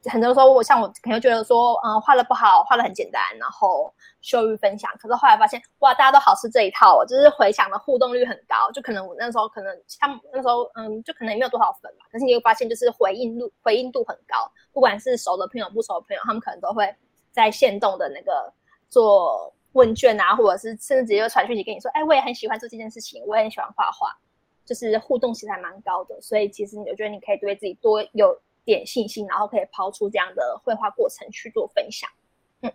[0.04, 4.88] 很多时候，我像我朋友觉得说，嗯，画的不好，画的很简单，然后羞于分享。
[4.96, 8.70] 可是后来发现，哇，大家都好吃这一套，哦就是回想的互动率很高。
[8.70, 12.06] 就可能我那时候可能他们那时候，嗯，就可能也没有多少粉嘛。
[12.12, 14.50] 可是你会发现，就是回应度回应度很高。
[14.72, 16.94] 不管是熟的朋友、不熟的朋友，他们可能都会
[17.32, 18.50] 在线动的那个
[18.88, 24.12] 做问卷啊，或者是甚至直接就传讯息跟你说，哎，我也很喜欢做这件事情，我也很喜欢画画，
[24.66, 26.20] 就是互动其实还蛮高的。
[26.20, 28.39] 所以其实我觉得你可以对自己多有。
[28.68, 32.07] 点信心，然后可以抛出这样的绘画过程去做分享。
[32.61, 32.70] 嗯，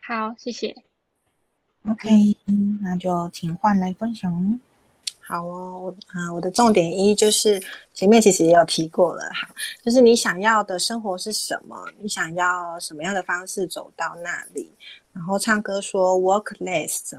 [0.00, 0.74] 好，谢谢。
[1.86, 2.08] OK，
[2.80, 4.58] 那就请换来分享。
[5.20, 7.62] 好哦，我啊，我的重点一就是
[7.92, 11.76] 前面其实也有提过了，好，就是你想要的生活是什么？
[11.98, 14.72] 你想要什么样的方式走到那里？
[15.16, 17.18] 然后唱歌说 “Work less,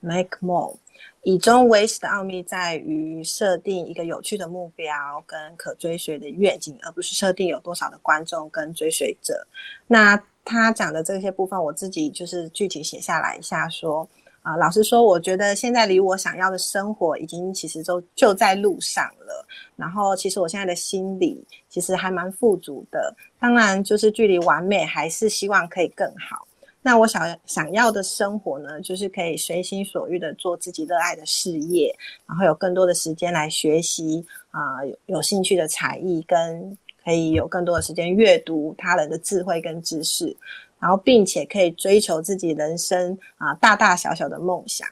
[0.00, 0.76] make more”。
[1.22, 9.46] 以终为始的奥秘在于设定一个有趣的目标跟可追随的愿景，而不是设定有多少的观众跟追随者。
[9.86, 14.08] 那他讲的这些部分，我自己就是具体写下来一下，说
[14.42, 19.46] 啊，老实说，我觉得现在离我想要的生活已经其实都就在路上了。
[19.76, 26.47] 然后，其实我现在的心理其实还蛮富足的，当然就是距离完美还是希望可以更好。
[26.80, 31.94] 那我想想要的生活呢，就是可以随心所欲的做自己热爱的事业，
[32.26, 40.34] 然后有更多的时间来学习啊有有兴趣的才艺，跟可以有更多的时间阅读他人的智慧跟知识，
[40.78, 44.88] 然后并且可以追求自己人生啊大大小小的梦想，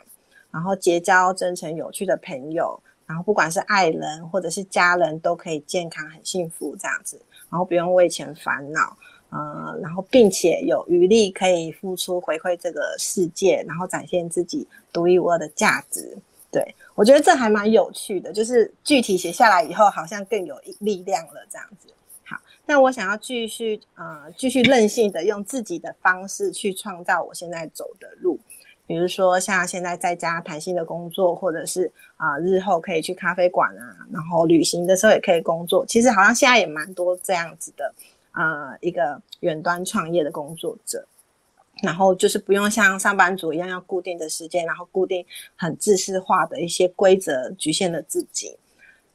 [0.51, 8.97] 然后结交真诚有趣的朋友，然后不管是爱人或者是家人都可以健康很幸福这样子，然后不用为钱烦恼。
[9.31, 16.17] 呃，然后并且有余力可以付出回馈这个世界，然后展现自己独一无二的价值。
[16.53, 21.89] 对我觉得这还蛮有趣的，就是具体写下来以后，好像更有力量了这样子。
[22.25, 28.39] 好，那我想要继续呃，继续任性的用自己的方式去创造我现在走的路，
[28.87, 35.85] 比如说像现在在家弹性的工作，或者是啊日后可以去咖啡馆啊，然后旅行的时候也可以工作。
[35.85, 37.93] 其实好像现在也蛮多这样子的。
[38.37, 41.09] 呃，一个远端创业的工作者，
[41.83, 45.25] 然后就是不用像上班族一样要固定的时间，然后固定
[45.57, 48.55] 很自私化的一些规则局限了自己。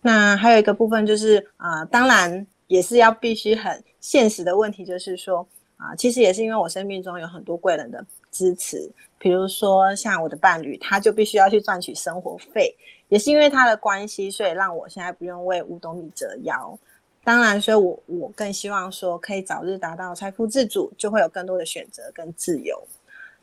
[0.01, 12.75] 那还有一个部分就是，呃，当然也是要必须很现实的问题，就是说，啊，其实也是因为我生命中有很多贵人的支持，比如说像我的伴侣，他就必须要去赚取生活费，
[13.09, 16.75] 也是因为他的关系，所以让我现在不用为五斗米折腰。
[17.23, 22.81] 当然，所以我我更希望说，可以早日达到财富自主，就会有更多的选择跟自由。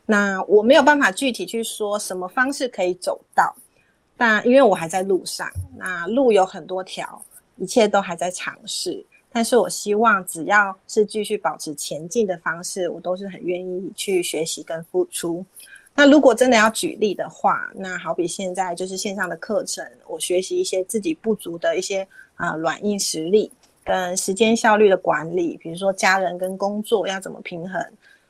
[0.05, 3.55] 那我没有办法具体去说什么方式可以走到，
[4.17, 7.23] 但因为我还在路上，那路有很多条，
[7.55, 9.05] 一切都还在尝试。
[9.31, 15.45] 但是我希望，只要是继续保持前进的方式，我都是很愿意去学习跟付出。
[15.95, 23.51] 那如果真的要举例的话，那好比现在就是线上的课程，我学习一些自己不足的一些啊软硬实力。
[23.83, 27.83] 跟时间效率的管理，比如说家人跟工作要怎么平衡，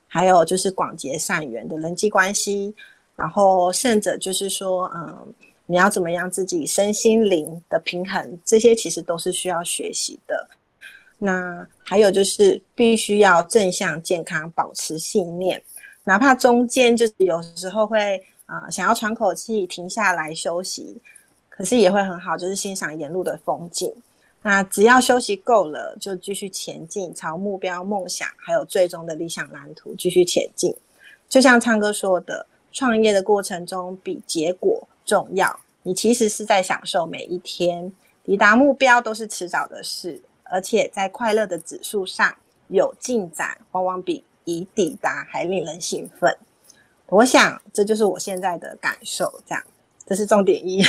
[0.07, 2.73] 还有就是广结善缘的人际关系，
[3.15, 5.33] 然后甚至就是说，嗯，
[5.65, 10.49] 你要怎么样自己身心灵的平衡，这些其实都是需要学习的。
[11.17, 15.61] 那还有就是必须要正向健康，保持信念，
[16.05, 20.99] 哪怕中间就是有时候会啊、想要喘口气，停下来休息，
[21.49, 23.93] 可是也会很好，就是欣赏沿路的风景。
[24.41, 30.73] 那只要休息够了，就继续前进，朝目标、梦想还有最终的理想蓝图继续前进。
[31.27, 35.59] 就像唱歌说的，创业的过程中比结果重要。
[35.83, 37.91] 你其实是在享受每一天，
[38.23, 42.35] 抵达目标都是迟早的事，而且在快乐的指数上
[42.67, 46.35] 有进展，往往比已抵达还令人兴奋。
[47.07, 49.63] 我想这就是我现在的感受，这样。
[50.09, 50.83] 这是重点一。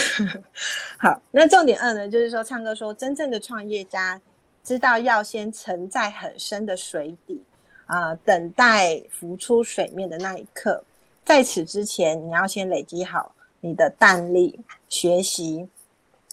[0.99, 4.19] 好，那重点二呢，就是说唱歌说，真正的创业家
[4.65, 7.43] 知道要先沉在很深的水底，
[7.85, 10.83] 啊、等待浮出水面的那一刻。
[11.23, 15.69] 在此之前，你要先累积好你的弹力、学习、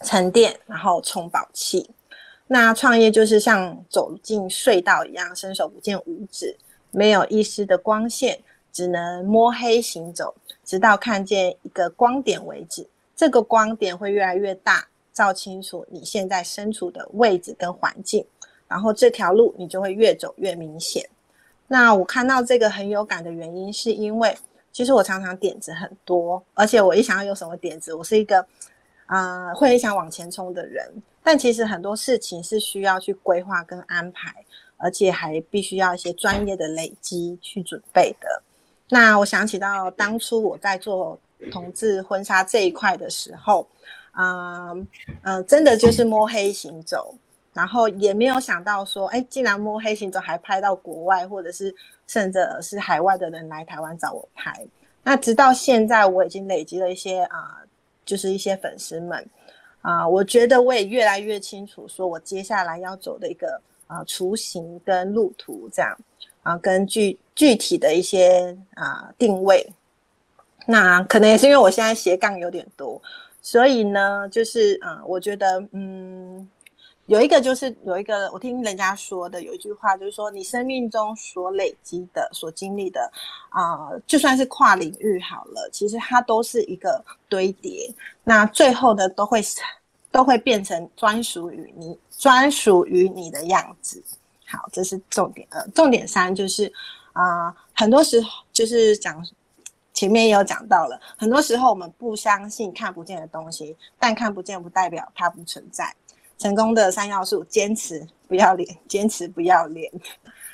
[0.06, 1.90] 沉淀，然后充饱气。
[2.48, 6.56] 那创业就是像走进隧道一样，伸手不见五指，
[6.92, 8.40] 没有一丝的光线，
[8.72, 10.34] 只能摸黑行走，
[10.68, 12.88] 直到看见一个光点为止。
[13.16, 18.24] 这个光点会越来越大，照清楚你现在身处的位置跟环境，
[18.68, 21.04] 然后这条路你就会越走越明显。
[21.68, 24.38] 那我看到这个很有感的原因，是因为
[24.72, 28.46] 其实我常常点子很多，而且我一想要有什么点子，我是一个
[29.08, 30.86] 啊、会很想往前冲的人。
[31.24, 34.34] 但其实很多事情是需要去规划跟安排，
[34.78, 38.44] 而且还必须要一些专业的累积去准备的。
[38.90, 41.20] 那我想起到当初我在做
[41.52, 43.68] 同志婚纱这一块的时候，
[44.18, 44.88] 嗯、
[45.24, 47.14] 嗯、真的就是摸黑行走，
[47.54, 51.74] 然后也没有想到说，哎，竟然摸黑行走还拍到国外，或者是
[52.08, 54.66] 甚至是海外的人来台湾找我拍。
[55.04, 57.62] 那直到现在，我已经累积了一些啊、
[58.06, 59.26] 就是一些粉丝们
[59.82, 65.98] 啊、我觉得我也越来越清楚，说我接下来要走的一个啊、雏形跟路途这样
[66.48, 69.68] 啊、跟具具体的一些啊、定位。
[70.66, 73.02] 那可能也是因为我现在斜杠有点多，
[73.42, 76.50] 所以呢，就是嗯、呃我觉得嗯，
[77.06, 83.12] 有一个就是有一个我听人家说的有一句话，就是说你生命中所累积的、所经历的
[83.50, 87.94] 啊、就算是跨领域好了，其实它都是一个堆叠，
[88.24, 89.42] 那最后呢，都会
[90.12, 94.02] 都会变成专属于你、专属于你的样子。
[94.48, 95.68] 好，这是重点二。
[95.76, 96.72] 重点三就是
[97.14, 99.26] 啊、很多时候就是讲
[99.94, 105.94] 前面也有讲到了，很多时候我们不相信看不见的东西，但看不见不代表它不存在。
[106.38, 109.92] 成功的三要素：坚持、不要脸、坚持、不要脸。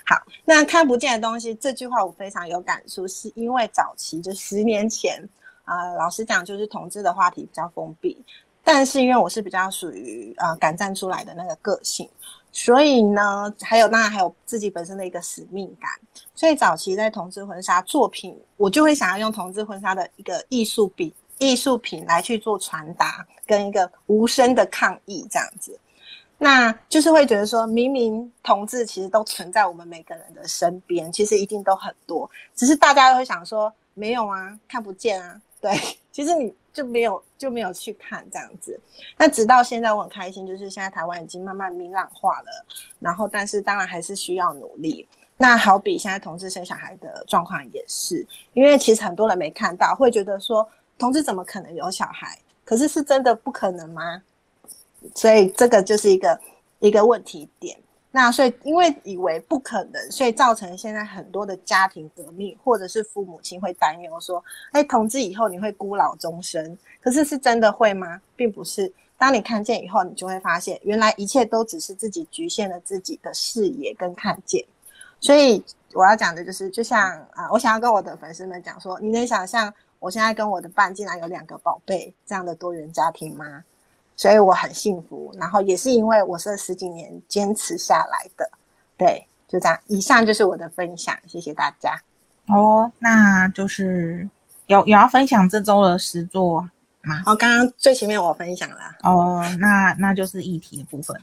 [0.06, 0.16] 好，
[0.46, 5.22] 那看不见的东西这句话我非常有感触，是因为早期就十年前
[5.66, 8.24] 啊、老实讲就是同志的话题比较封闭，
[8.64, 12.10] 但是因为我是比较属于啊、敢站出来的那个个性，
[12.56, 15.90] 所以呢，还有当然还有自己本身的一个使命感，
[16.36, 25.78] 所以早期在同志婚纱作品，我就会想要用同志婚纱的一个艺术品艺术品来去做传达，跟一个无声的抗议这样子。
[26.38, 35.72] 那就是会觉得说，明明同志其实都存在我们每个人的身边，其实一定都很多，只是大家都会想说没有啊，看不见啊，对，
[36.12, 38.78] 其实你就没有就没有去看这样子。
[39.18, 42.66] 那直到现在，我很开心，就是现在台湾已经慢慢明朗化了，
[43.00, 45.08] 然后但是当然还是需要努力。
[45.38, 50.68] 那好比现在同志生小孩的状况也是，因为其实很多人没看到，会觉得说
[50.98, 52.38] 同志怎么可能有小孩？
[52.66, 54.22] 可是是真的不可能吗？
[55.14, 56.40] 所以这个就是一个
[56.80, 57.78] 一个问题点。
[58.16, 64.42] 那所以因为以为不可能，所以造成现在很多的家庭革命，或者是父母亲会担忧说
[64.72, 68.22] ：“哎，同志以后你会孤老终生。”可是是真的会吗？
[68.36, 68.94] 并不是。
[69.18, 74.64] 当你看见以后，你就会发现，原来一切都只是自己局限了自己的视野跟看见。
[75.20, 75.64] 所以
[75.94, 83.64] 我要讲的就是，就像啊、我想要跟我的粉丝们讲说，你能想象我现在跟我的伴竟然有两个宝贝这样的多元家庭吗？
[84.16, 88.50] 所以我很幸福，然后也是因为我是十几年坚持下来的，
[88.96, 89.80] 对，就这样。
[89.88, 92.00] 以上就是我的分享，谢谢大家。
[92.48, 94.30] 哦，那就是
[94.68, 96.62] 有有要分享这周的实作
[97.02, 97.24] 吗？
[97.26, 98.78] 哦，刚刚最前面我分享了。
[99.04, 101.20] 哦，那那就是议题的部分。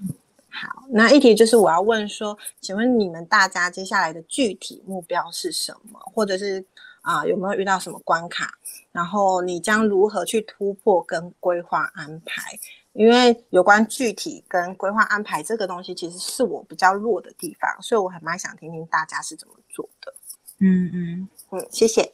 [0.49, 6.65] 好，那议题就是我要问说，请问你们大家接下来的具体目标是什么，或者是
[7.03, 8.53] 啊、有没有遇到什么关卡？
[8.93, 12.59] 然后你将如何去突破跟规划安排？
[12.93, 20.13] 因为有关具体跟规划安排这个东西，其实是我比较弱的地方，所以我很蛮想听听大家是怎么做的。
[20.59, 22.13] 嗯嗯嗯，谢谢。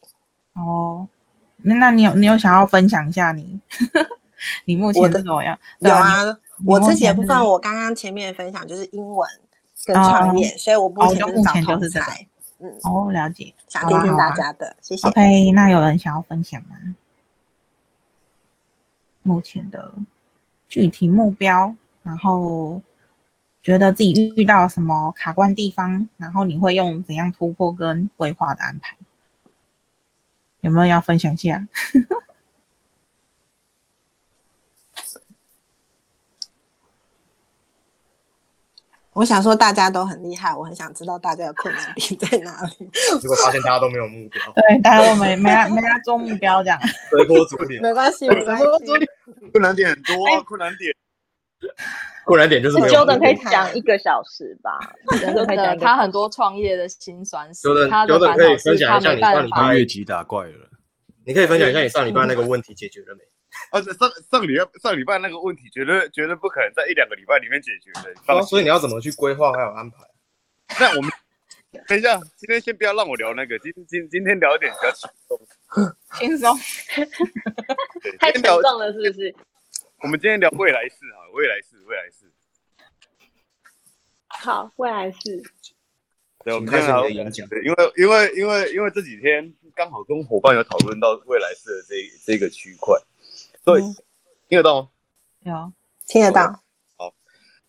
[0.54, 1.08] 哦，
[1.58, 3.60] 那那你有你有想要分享一下你
[4.66, 5.58] 你目前的是怎么样？
[5.78, 9.28] 有啊，我自己的部分，我刚刚前面分享就是英文
[9.86, 12.06] 跟创业，所以我目前，目前就是这个。
[12.58, 13.52] 嗯，哦，了解。
[13.68, 15.06] 想听听大家的，谢谢。
[15.08, 16.76] OK，那有人想要分享吗？
[19.22, 19.92] 目前的
[20.68, 22.82] 具体目标，然后
[23.62, 28.96] 觉得自己遇到什么卡关地方，然后你会用怎样突破跟规划的安排？
[30.60, 31.66] 有没有要分享一下？
[39.16, 42.86] 我想说大家都很厉害，我很想知道大家的困难点在哪里。
[43.18, 46.78] 结果发现大家都没有目标， 对，大家都没没来没来做目标这样。
[47.08, 47.80] 随波逐流。
[47.80, 48.64] 没关系，没关系。
[49.52, 50.94] 困难点很多啊，困难点。
[52.26, 53.50] 困难点就是没有目 Jordan 可以。
[53.50, 54.78] 讲一个小时吧
[55.18, 60.68] 真，Jordan 可以讲的，他很多创业的辛酸史 Jordan, 他 Jordan 可以分享一下你上礼拜越级打怪了。
[61.24, 63.22] 你可以分享一下你上礼拜那个问题解决了没？
[63.72, 68.42] 而且上上礼拜上礼拜那个问题，绝对绝对不可能在一两个礼拜里面解决的。
[68.44, 69.98] 所以你要怎么去规划还有安排？
[70.80, 71.10] 那我们
[71.86, 75.38] 等一下，今天先不要让我聊那个，今今今天聊一点比较轻松。
[76.18, 76.56] 轻松。
[78.18, 79.34] 太沉重了，是不是？
[80.02, 82.30] 我们今天聊未来式哈，未来式，未来式。
[84.28, 85.42] 好，未来式
[86.44, 92.96] 对，我们开始今天聊你讲对，因为因为因为因为这几天刚好跟伙伴有讨论到未来式的这这个区块，
[93.66, 93.80] 对，
[94.48, 94.88] 听得到吗？
[95.40, 95.72] 有
[96.06, 96.62] 听得到。
[96.96, 97.12] 好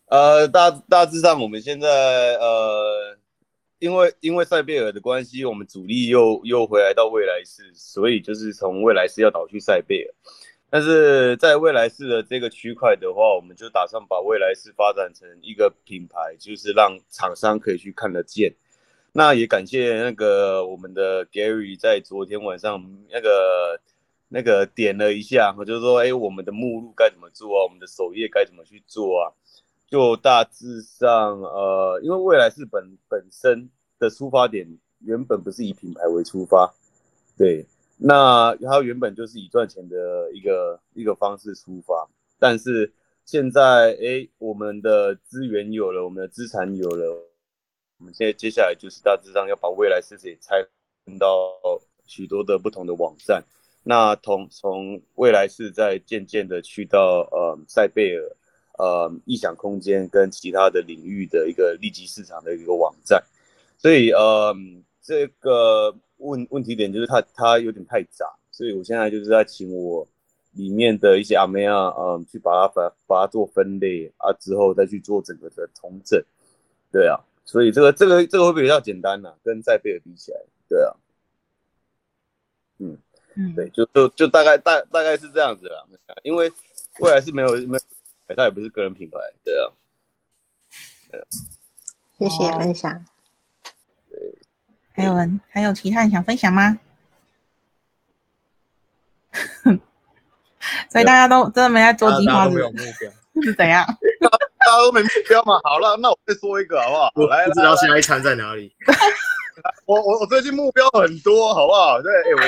[0.06, 1.90] 呃，大大致上我们现在
[2.36, 3.18] 呃，
[3.80, 10.14] 因为因为塞贝尔的关系，我们主力又又回来到未来市，所以就是从未来市要导去塞贝尔。
[10.70, 18.54] 但是在未来市的这个区块的话，我们就打算把未来市发展成一个品牌，就是让厂商可以去看得见。
[19.14, 22.80] 那也感谢那个我们的 Gary 在昨天晚上
[23.10, 23.82] 那个
[24.30, 27.64] 那个点了一下，我就说，哎，我们的目录该怎么做啊？
[27.64, 29.32] 我们的首页该怎么去做啊？
[29.90, 34.68] 就大致上，呃，因为未来是本本身的出发点
[35.00, 36.74] 原本不是以品牌为出发，
[37.38, 37.66] 对，
[37.98, 42.06] 那它原本就是以赚钱的一个一个方式出发，
[42.38, 42.92] 但是
[43.24, 47.24] 现在，哎，我们的资源有了，我们的资产有了，
[47.98, 50.62] 我们现在接下来就是大致上要把未来市也拆
[51.06, 51.28] 分到
[52.06, 53.42] 许多的不同的网站，
[53.88, 58.24] 那从从未来是在渐渐的去到呃塞贝尔。
[58.80, 63.20] 呃，异想空间跟其他的领域的一个利基市场的一个网站，
[63.76, 64.56] 所以呃，
[65.02, 70.08] 这个问问题点就是它它有点太杂，所以我现在就是在请我
[70.52, 76.24] 里面的一些阿妹啊，嗯，去把它把把它做分类啊，之后再去做整个的重整，
[76.92, 80.40] 对啊，所以这个这个这个会比较简单呢、跟塞贝尔比起来，
[80.70, 80.94] 对啊，
[83.56, 85.84] 对，就就就大概大大概是这样子啦，
[86.24, 86.52] 因为
[87.00, 87.84] 未来是没有没有。
[88.28, 89.72] 哎，它也不是个人品牌，对啊，
[91.10, 91.24] 对啊，
[92.20, 93.06] 谢谢分享。
[94.94, 96.78] 还有人还有其他人想分享吗？
[100.92, 103.10] 所以大家都真的没在做计划，没有目标，
[103.42, 103.86] 是怎样？
[104.20, 104.28] 大
[104.66, 105.58] 家都没目标嘛。
[105.64, 107.12] 好了，那我再说一个好不好？
[107.16, 108.76] 我来，不知道下一餐在哪里。
[109.86, 112.02] 我我我最近目标很多，好不好？
[112.02, 112.42] 对，哎、我，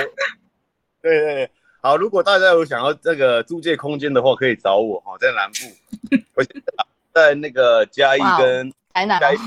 [1.01, 1.51] 对对对，
[1.81, 1.97] 好。
[1.97, 9.37] 如果大家有想要这个租借空间的话，可以找我哈，在南部， 我现在在那个嘉义跟台南嘉义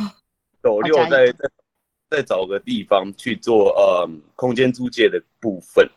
[0.61, 1.35] 斗六哦嘉义
[2.11, 5.89] 再找个地方去做呃空间租借的部分。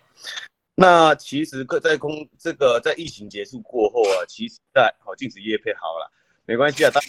[0.75, 6.11] 那其实各在空这个在疫情结束过后啊，其实在好禁止业配好了，
[6.45, 7.01] 没关系啊，大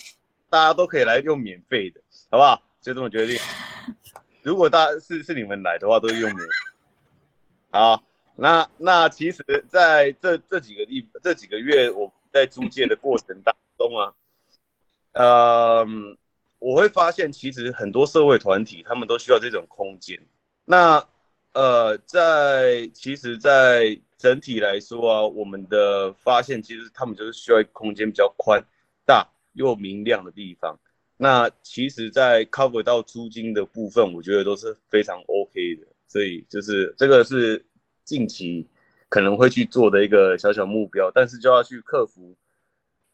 [0.48, 2.00] 大家都可以来用免费的，
[2.30, 2.62] 好不好？
[2.80, 3.36] 就这么决定。
[4.42, 6.48] 如果大家是是你们来的话，都是用免。
[7.70, 8.00] 好，
[8.36, 14.14] 那那其实在这这几个地这几个月我在租借的过程当中啊，
[15.12, 15.86] 呃，
[16.58, 20.20] 我会发现其实很多社会团体他们都需要这种空间。
[20.64, 21.06] 那
[21.52, 28.62] 呃，在其实，在整体来说啊，我们的发现其实他们就是需要空间比较宽
[29.06, 30.78] 大又明亮的地方。
[31.16, 35.86] 那其实，在 cover 到租金的部分，我觉得都是非常 OK 的。
[36.08, 37.64] 所以就是这个是
[38.06, 38.66] 近期
[39.10, 42.34] 可能会去做的一个小小目标，但是就要去克服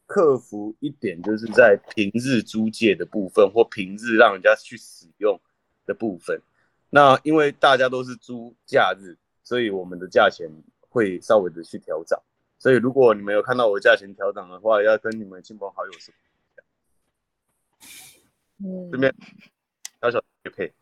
[0.06, 5.40] 克服一点，就是在平日租借的部分或平日让人家去使用
[5.86, 6.40] 的部分。
[6.90, 10.48] 那因为大家都是租假日，所以我们的价钱
[10.90, 12.19] 会稍微的去调整。
[12.59, 16.14] 所以如果你们有看到我价钱调整的话，要跟你们亲朋好友说。
[18.59, 19.12] 嗯，这边
[20.01, 20.73] 小小也配。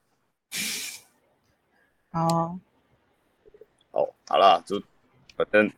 [2.11, 2.59] 哦，
[4.03, 4.81] 哦，好啦，就
[5.37, 5.71] 反正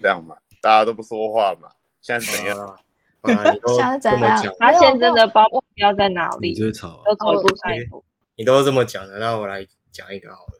[0.00, 1.68] 这样嘛，大家都不说话嘛。
[2.00, 2.78] 现在是怎样？
[3.24, 6.50] 现在怎样讲，他现在没有的包目标在哪里？
[6.50, 8.04] 你最吵啊要走一步算一步。
[8.36, 10.52] 你都这么讲了，那我来讲一个好了。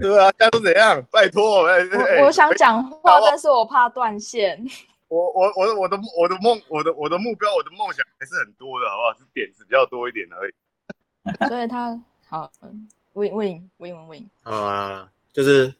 [0.00, 1.02] 对啊，现在都怎样？
[1.12, 4.64] 拜托，我我想讲话，但是我怕断线。
[5.08, 9.18] 我我我我的我的梦我的我的目标我的梦想还是很多的，好不好？
[9.18, 10.52] 是点子比较多一点而已。
[11.48, 14.30] 所以他好，嗯，win win win win win。
[14.42, 15.74] 啊，就是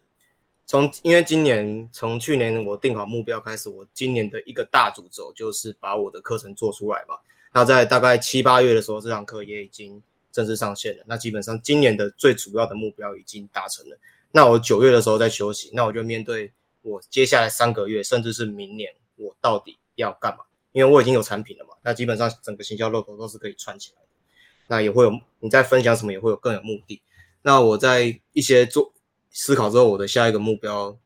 [0.71, 7.17] 从因为今年从去年我定好目标开始，我今年的一个大主轴就是把我的课程做出来嘛。
[7.53, 11.03] 那在大概七八月的时候，这堂课也已经正式上线了。
[11.09, 13.99] 那基本上今年的最主要的目标已经达成了。
[14.31, 16.53] 那我九月的时候在休息，那我就面对
[16.83, 20.45] 我接下来三个月，甚至是明年，我到底要干嘛？
[20.71, 24.09] 因为我已经有产品了嘛，那基本上整个行销漏斗都是可以串起来的。
[24.69, 27.03] 那也会有你在分享什么，也会有更有目的。
[27.43, 28.93] 那我在一些做
[29.31, 30.97] 思考之后，我的下一个目标，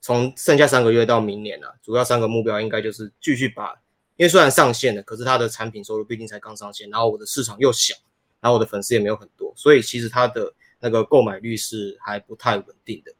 [0.00, 3.72] 从剩下三个月到明年啊，主要三个目标应该就是继续把，
[4.16, 7.94] 因为虽然上线了，可是它的产品收入毕竟才刚上线，然后我的市场又小，
[8.40, 13.12] 然后我的粉丝也没有很多，所以其实它的那个购买率是还不太稳定的。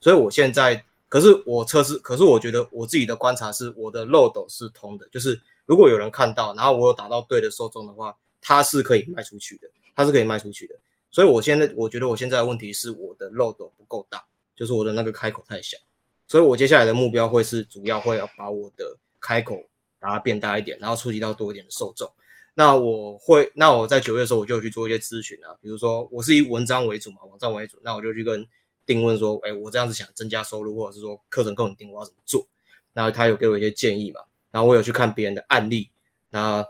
[0.00, 10.74] 所以我现在，可是我测试，可是我觉得我自己的观察是，我的漏斗是通的，就是如果有人看到，然后我有打到对的受众的话，它是可以卖出去的，它是可以卖出去的。
[11.14, 14.24] 所以我现在我觉得我现在的问题是我的漏斗不够大，
[14.56, 15.78] 就是我的那个开口太小。
[16.26, 19.62] 所以我接下来的目标会是主要会要把我的开口
[20.00, 22.10] 把它变大一点，然后触及到多一点的受众。
[22.52, 28.44] 那我会，那我在九月的时候我就去做一些咨询啊，比如说我是以文章为主嘛，网站为主，那我就去跟
[28.84, 32.44] 定问说，哎，我这样子想增加收入，或者是说课程更稳定，我要怎么做？
[32.92, 34.20] 然后他有给我一些建议嘛，
[34.50, 35.90] 然后我有去看别人的案例，
[36.30, 36.66] 那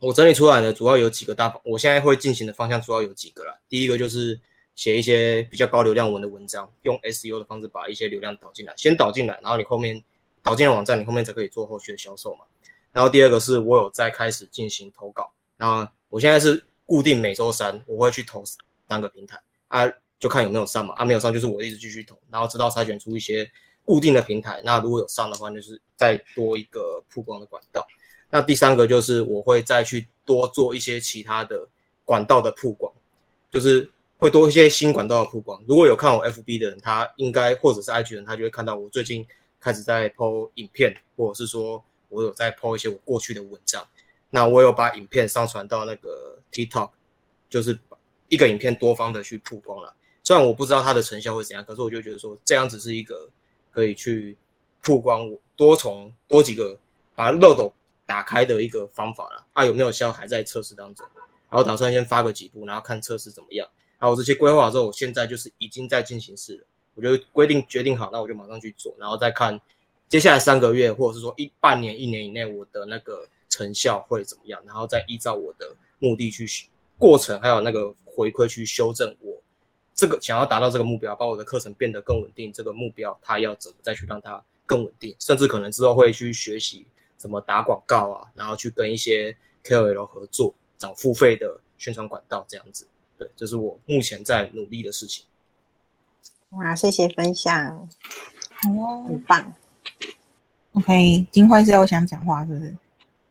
[0.00, 3.58] 我整理出来呢，主要有几个大，我现在会进行的方向主要有几个啦。
[3.68, 4.40] 第一个就是
[4.76, 10.00] 写一些比较高流量文的文章，用 SEO 的方式把一些流量导进来，先导进来，然后你后面
[10.40, 12.44] 导进网站，你后面才可以做后续的销售嘛。
[12.92, 18.44] 然后第二个是我有在开始进行投稿，然后我现在是固定每周三我会去投
[18.88, 19.84] 三个平台啊，
[20.20, 23.50] 就看有没有上嘛，啊没有上就是我一直继续投，然后直到筛选出一些
[23.84, 27.84] 固定的平台，那如果有上的话，就是再多一个曝光的管道。
[28.30, 31.66] 那第三个就是我会再去多做一些其他的
[32.04, 32.92] 管道的曝光，
[33.50, 35.62] 就是会多一些新管道的曝光。
[35.66, 39.26] 如果有看我 FB 的人，他应该或者是 IG 人，他就会看到我最近
[39.60, 43.86] 开始在 PO 影片，或者是说我有在 PO 一些我过去的文章。
[44.30, 46.90] 那我有把影片上传到那个 TikTok，
[47.48, 47.78] 就是
[48.28, 49.94] 一个影片多方的去曝光了。
[50.22, 53.26] 虽然我不知道它的成效会怎样，可是我就觉得说这样子是一个
[53.70, 54.36] 可以去
[54.82, 56.78] 曝光我多重多几个
[57.14, 57.72] 把漏斗
[58.08, 59.46] 打开的一个方法了。
[59.52, 61.06] 啊，有没有效还在测试当中，
[61.50, 63.68] 然后打算先发个几步，然后看测试怎么样。
[63.98, 66.64] 然后这些规划之后，我现在就是已经在进行式了。
[66.94, 69.60] 我就规定决定好，那我就马上去做，然后再看
[70.08, 76.48] 接下来三个月或者是说一半年、一年以内我的那个成效会怎么样，然后再依照我的目的去
[76.96, 79.40] 过程还有那个回馈去修正我
[79.94, 82.52] 这个想要达到这个目标，把我的课程变得更稳定。
[82.52, 86.86] 这个目标它要怎么再去让它更稳定，甚至可能之后会去学习
[87.18, 92.88] 怎么打广告啊，然后去跟一些 KOL 合作，找付费的宣传管道这样子。
[93.18, 95.26] 对，这是我目前在努力的事情。
[96.50, 97.86] 哇，谢谢分享，
[98.54, 99.52] 好哦，很棒。
[100.72, 102.76] OK，金辉是有想讲话是不是？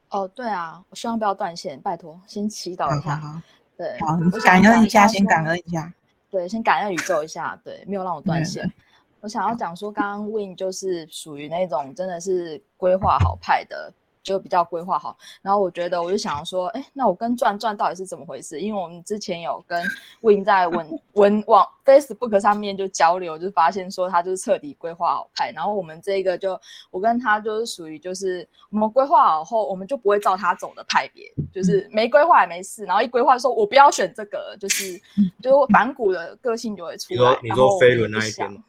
[0.10, 3.16] 哦，对啊，我希望不要断线，拜托，先祈祷一下。
[3.16, 3.42] 好好好
[3.78, 5.94] 对，好，感恩一下，先感恩一下。
[6.30, 8.74] 对，先感恩宇宙一下，对，没有让我断对线。
[9.22, 13.92] 我想要讲说，刚刚 Win 就是属于那种真的是规划好派的，
[14.24, 15.18] 就比较规划好。
[15.42, 18.60] 然后我觉得，我就想说，哎，那我跟转转到底是怎么回事？
[18.60, 19.84] 因为我们之前有跟
[20.22, 25.52] Win 在文文网 Facebook 上面就交流，就发现说他就是彻底规划好派。
[25.52, 26.60] 然后我们这个就
[26.92, 32.86] 我跟他就是属于就是我们规划好后，我们就不会照他走的派别，就是没规划也没事。
[32.86, 35.02] 然后一规划说我不要选这个，就是
[35.42, 37.18] 就是反骨的个性就会出来。
[37.18, 38.64] 你说你说飞轮那一边吗？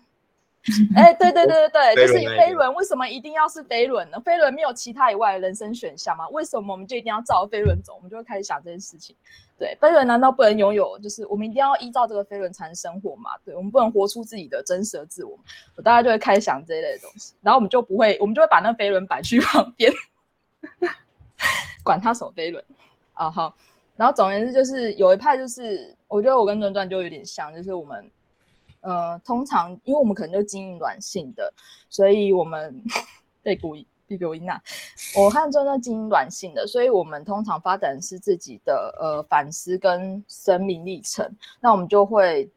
[0.95, 4.21] 哎，对对对对对，就是飞轮为什么一定要是飞轮呢？
[4.21, 6.29] 飞轮没有其他以外的人生选项吗？
[6.29, 7.95] 为什么我们就一定要照飞轮走？
[7.95, 9.17] 我们就会开始想这件事情。
[9.57, 10.99] 对，飞轮难道不能拥有？
[10.99, 13.31] 就是我们一定要依照这个飞轮才能生活吗？
[13.45, 15.39] 对，我们不能活出自己的真实的自我。
[15.77, 19.91] 我大家就会开始想这一类的东西，然后我们就不会，我们就会把那飞轮摆去旁边，
[21.83, 22.63] 管他什么飞轮
[23.15, 23.55] 啊好。
[23.97, 28.09] 然后总而言之，就是有一派就是，我觉得我跟转转就有点像，就是我们
[28.81, 31.53] 呃，通常因为我们可能就经营软性的，
[31.89, 32.83] 所以我们
[33.43, 34.61] 被故意被留音啊。
[35.17, 41.29] 我和转转经营软性的，所以我们通常发展是自己的呃反思跟生命历程，
[41.61, 42.51] 那我们就会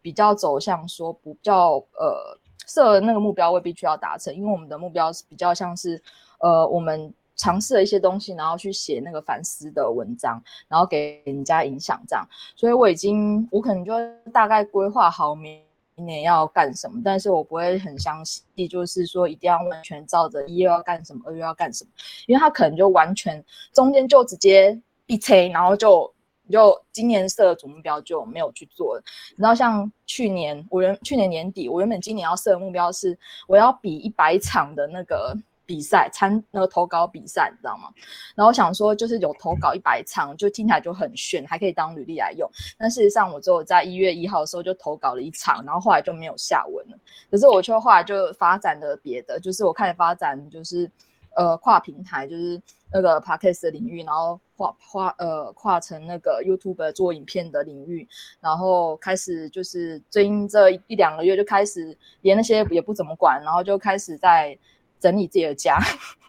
[0.00, 6.02] 比较走向说不叫呃设那个目标未必需要达成，因为我们的目标是比较像是
[6.38, 12.26] 呃我们尝试了一些东西，然后去写那个反思的文章，然后给人家影响这样。
[12.54, 13.92] 所以我已经，我可能就
[14.32, 15.62] 大概规划好明
[16.04, 21.90] 年要干什么，但是我不会很详细，就是说一定要完全照着一又要干什么，二又要干什么，
[22.26, 23.42] 因为他可能就完全
[23.72, 26.12] 中间就直接一催，然后就
[26.50, 29.02] 就今年设的总目标就没有去做了。
[29.36, 35.36] 然后像去年我原去年年底，我原本今年要设的目标是我要比一百场的那个。
[35.66, 37.90] 比赛参那个投稿比赛，你知道吗？
[38.36, 42.48] 然后想说就是有投稿一百场，就听起来就很炫，还可以当履历来用。
[42.78, 46.96] 但事实上，我只有在一月一号的时候就投稿了一场，然后后来就没有下文了。
[47.30, 50.88] 可是我却后来就发展了别的，就是我开始发展就是
[51.34, 52.62] 呃跨平台，就是
[52.92, 58.08] 那个 podcast 的领域，然后跨跨呃跨成那个 YouTube 做影片的领域，
[58.40, 64.56] 然后开始就是最近这一两个月就开始连那些也不怎么管，然后就开始在。
[65.00, 65.78] 整理自己的家，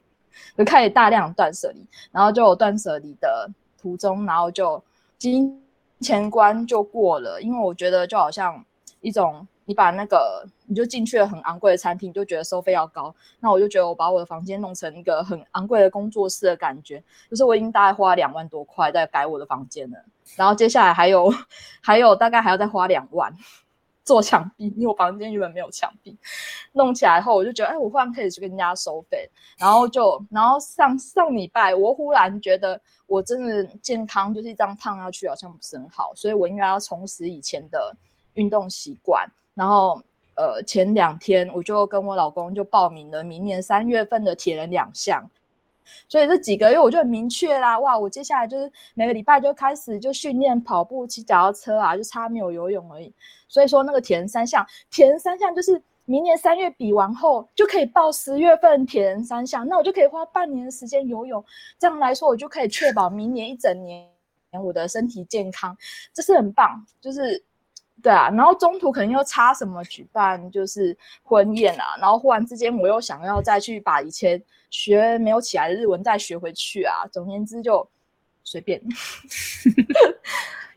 [0.58, 4.84] 就开始大量断舍离，然后就断舍离的途中，然后就
[5.18, 5.64] 金
[6.00, 7.42] 钱观就过了。
[7.42, 8.64] 因为我觉得就好像
[9.02, 13.14] 一种，你把那个你就进去了很昂贵的餐厅，就觉得收费要高。
[13.40, 19.98] 那我就觉得我把我的房间弄成一个很昂贵的工作室的感觉，就是我已经大概花两万多块在改我的房间了。
[20.36, 21.34] 然后接下来还有
[21.82, 23.34] 还有大概还要再花两万。
[24.08, 26.18] 做墙壁，因为我房间原本没有墙壁，
[26.72, 29.30] 弄起来后我就觉得，哎，我忽然可以去跟人家收费，
[29.60, 37.94] 然后就，然后上上礼拜，我忽然觉得我真的健康就是一张烫下去好像不是很好，所以我应该要重拾以前的
[38.36, 39.30] 运动习惯。
[39.54, 40.02] 然后，
[40.36, 45.30] 呃，前两天我就跟我老公就报名了明年三月份的铁人两项。
[46.08, 47.98] 所以这几个月我就很明确啦，哇！
[47.98, 53.14] 我接下来就是每个礼拜就开始就训练跑步、骑脚踏车啊，就差没有游泳而已。
[53.48, 61.44] 所以说那个铁人三项，铁人三项就是明年三月比完后就可以报十月份铁人三项，那我就可以花半年的时间游泳。
[61.78, 64.08] 这样来说，我就可以确保明年一整年
[64.64, 65.78] 我的身体健康，
[66.14, 67.44] 这是很棒，就是。
[68.00, 74.40] 对啊，然后中途可能又差什么举办就是婚宴啊，然后忽然之间我又想要再去把以前
[74.70, 77.08] 学没有起来的日文再学回去啊。
[77.12, 77.88] 总而言之就
[78.44, 78.82] 随便，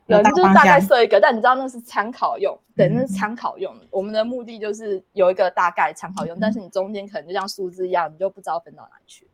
[0.07, 3.75] 有就是大概设一个，但你知道那是参考用，对，那是参考用。
[3.91, 9.27] 我们的目的就是有一个大概参考用，但是你中间可能就像数字一样，你就不知道分到哪去。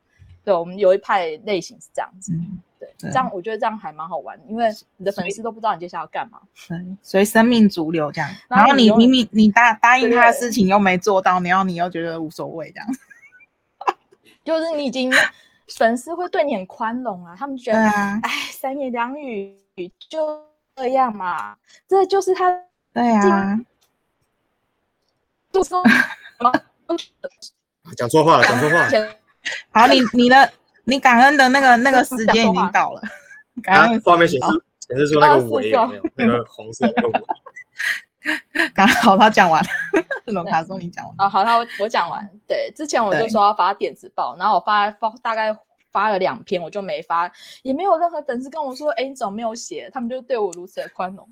[0.45, 2.33] 对，我们有一派类型是这样子。
[2.79, 4.69] 对，这样我觉得这样还蛮好玩，因为
[4.99, 6.39] 你的粉丝都不知道你接下来要干嘛，
[6.69, 8.31] 对，随生命逐流这样。
[8.47, 12.87] 然后你明明你答答应他的事情又没做到，然后你又觉得无所谓这样。
[14.47, 15.13] 就是你已经
[15.77, 19.55] 粉丝会对你很宽容啊，他们觉得哎三言两语
[20.09, 20.43] 就
[20.77, 21.55] 这样嘛，
[21.87, 22.51] 这就是他
[22.95, 23.61] 对啊。
[25.53, 25.83] 就说
[27.97, 28.89] 讲错话了，讲错话。
[29.71, 30.51] 好，你你的。
[30.89, 33.03] 你感恩的那个那个时间已经到了，
[33.61, 34.47] 感恩画面显示
[34.87, 36.03] 显示出那个尾有没有？
[36.15, 37.13] 那个红色的尾。
[38.75, 39.65] 刚好他讲完，
[40.27, 42.29] 龙卡说你讲完啊，好，他我讲完。
[42.47, 45.57] 对，之前我就说要发电子报，然后我发发大概
[45.93, 47.31] 发了两篇，我就没发，
[47.63, 49.91] 也没有任何粉丝跟我说，哎，你怎么没有写？
[49.93, 51.29] 他们就对我如此的宽容。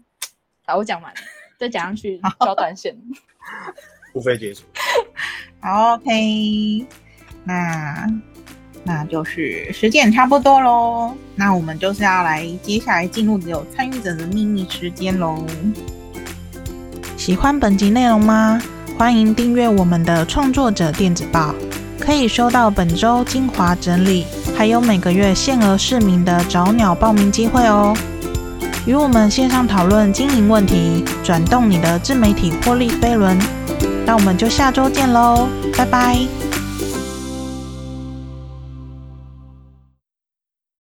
[0.67, 1.21] 好，我讲完了，
[1.59, 2.97] 再讲上去交短线，
[4.13, 4.63] 付费结束。
[5.61, 6.87] 好，OK，
[7.45, 8.09] 那。
[8.87, 15.43] 那就是时间差不多喽，那我们就是要来接下来进入只有参与者的秘密时间喽。
[17.25, 18.61] 喜欢本集内容吗？
[18.99, 21.55] 欢迎订阅我们的创作者电子报，
[21.99, 27.97] 可以收到本周精华整理，还有每个月限额市民的找鸟报名机会哦。
[28.85, 33.39] 与我们线上讨论经营问题，转动你的自媒体获利飞轮。
[34.05, 35.49] 那我们就下周见喽，
[35.79, 36.44] 拜拜。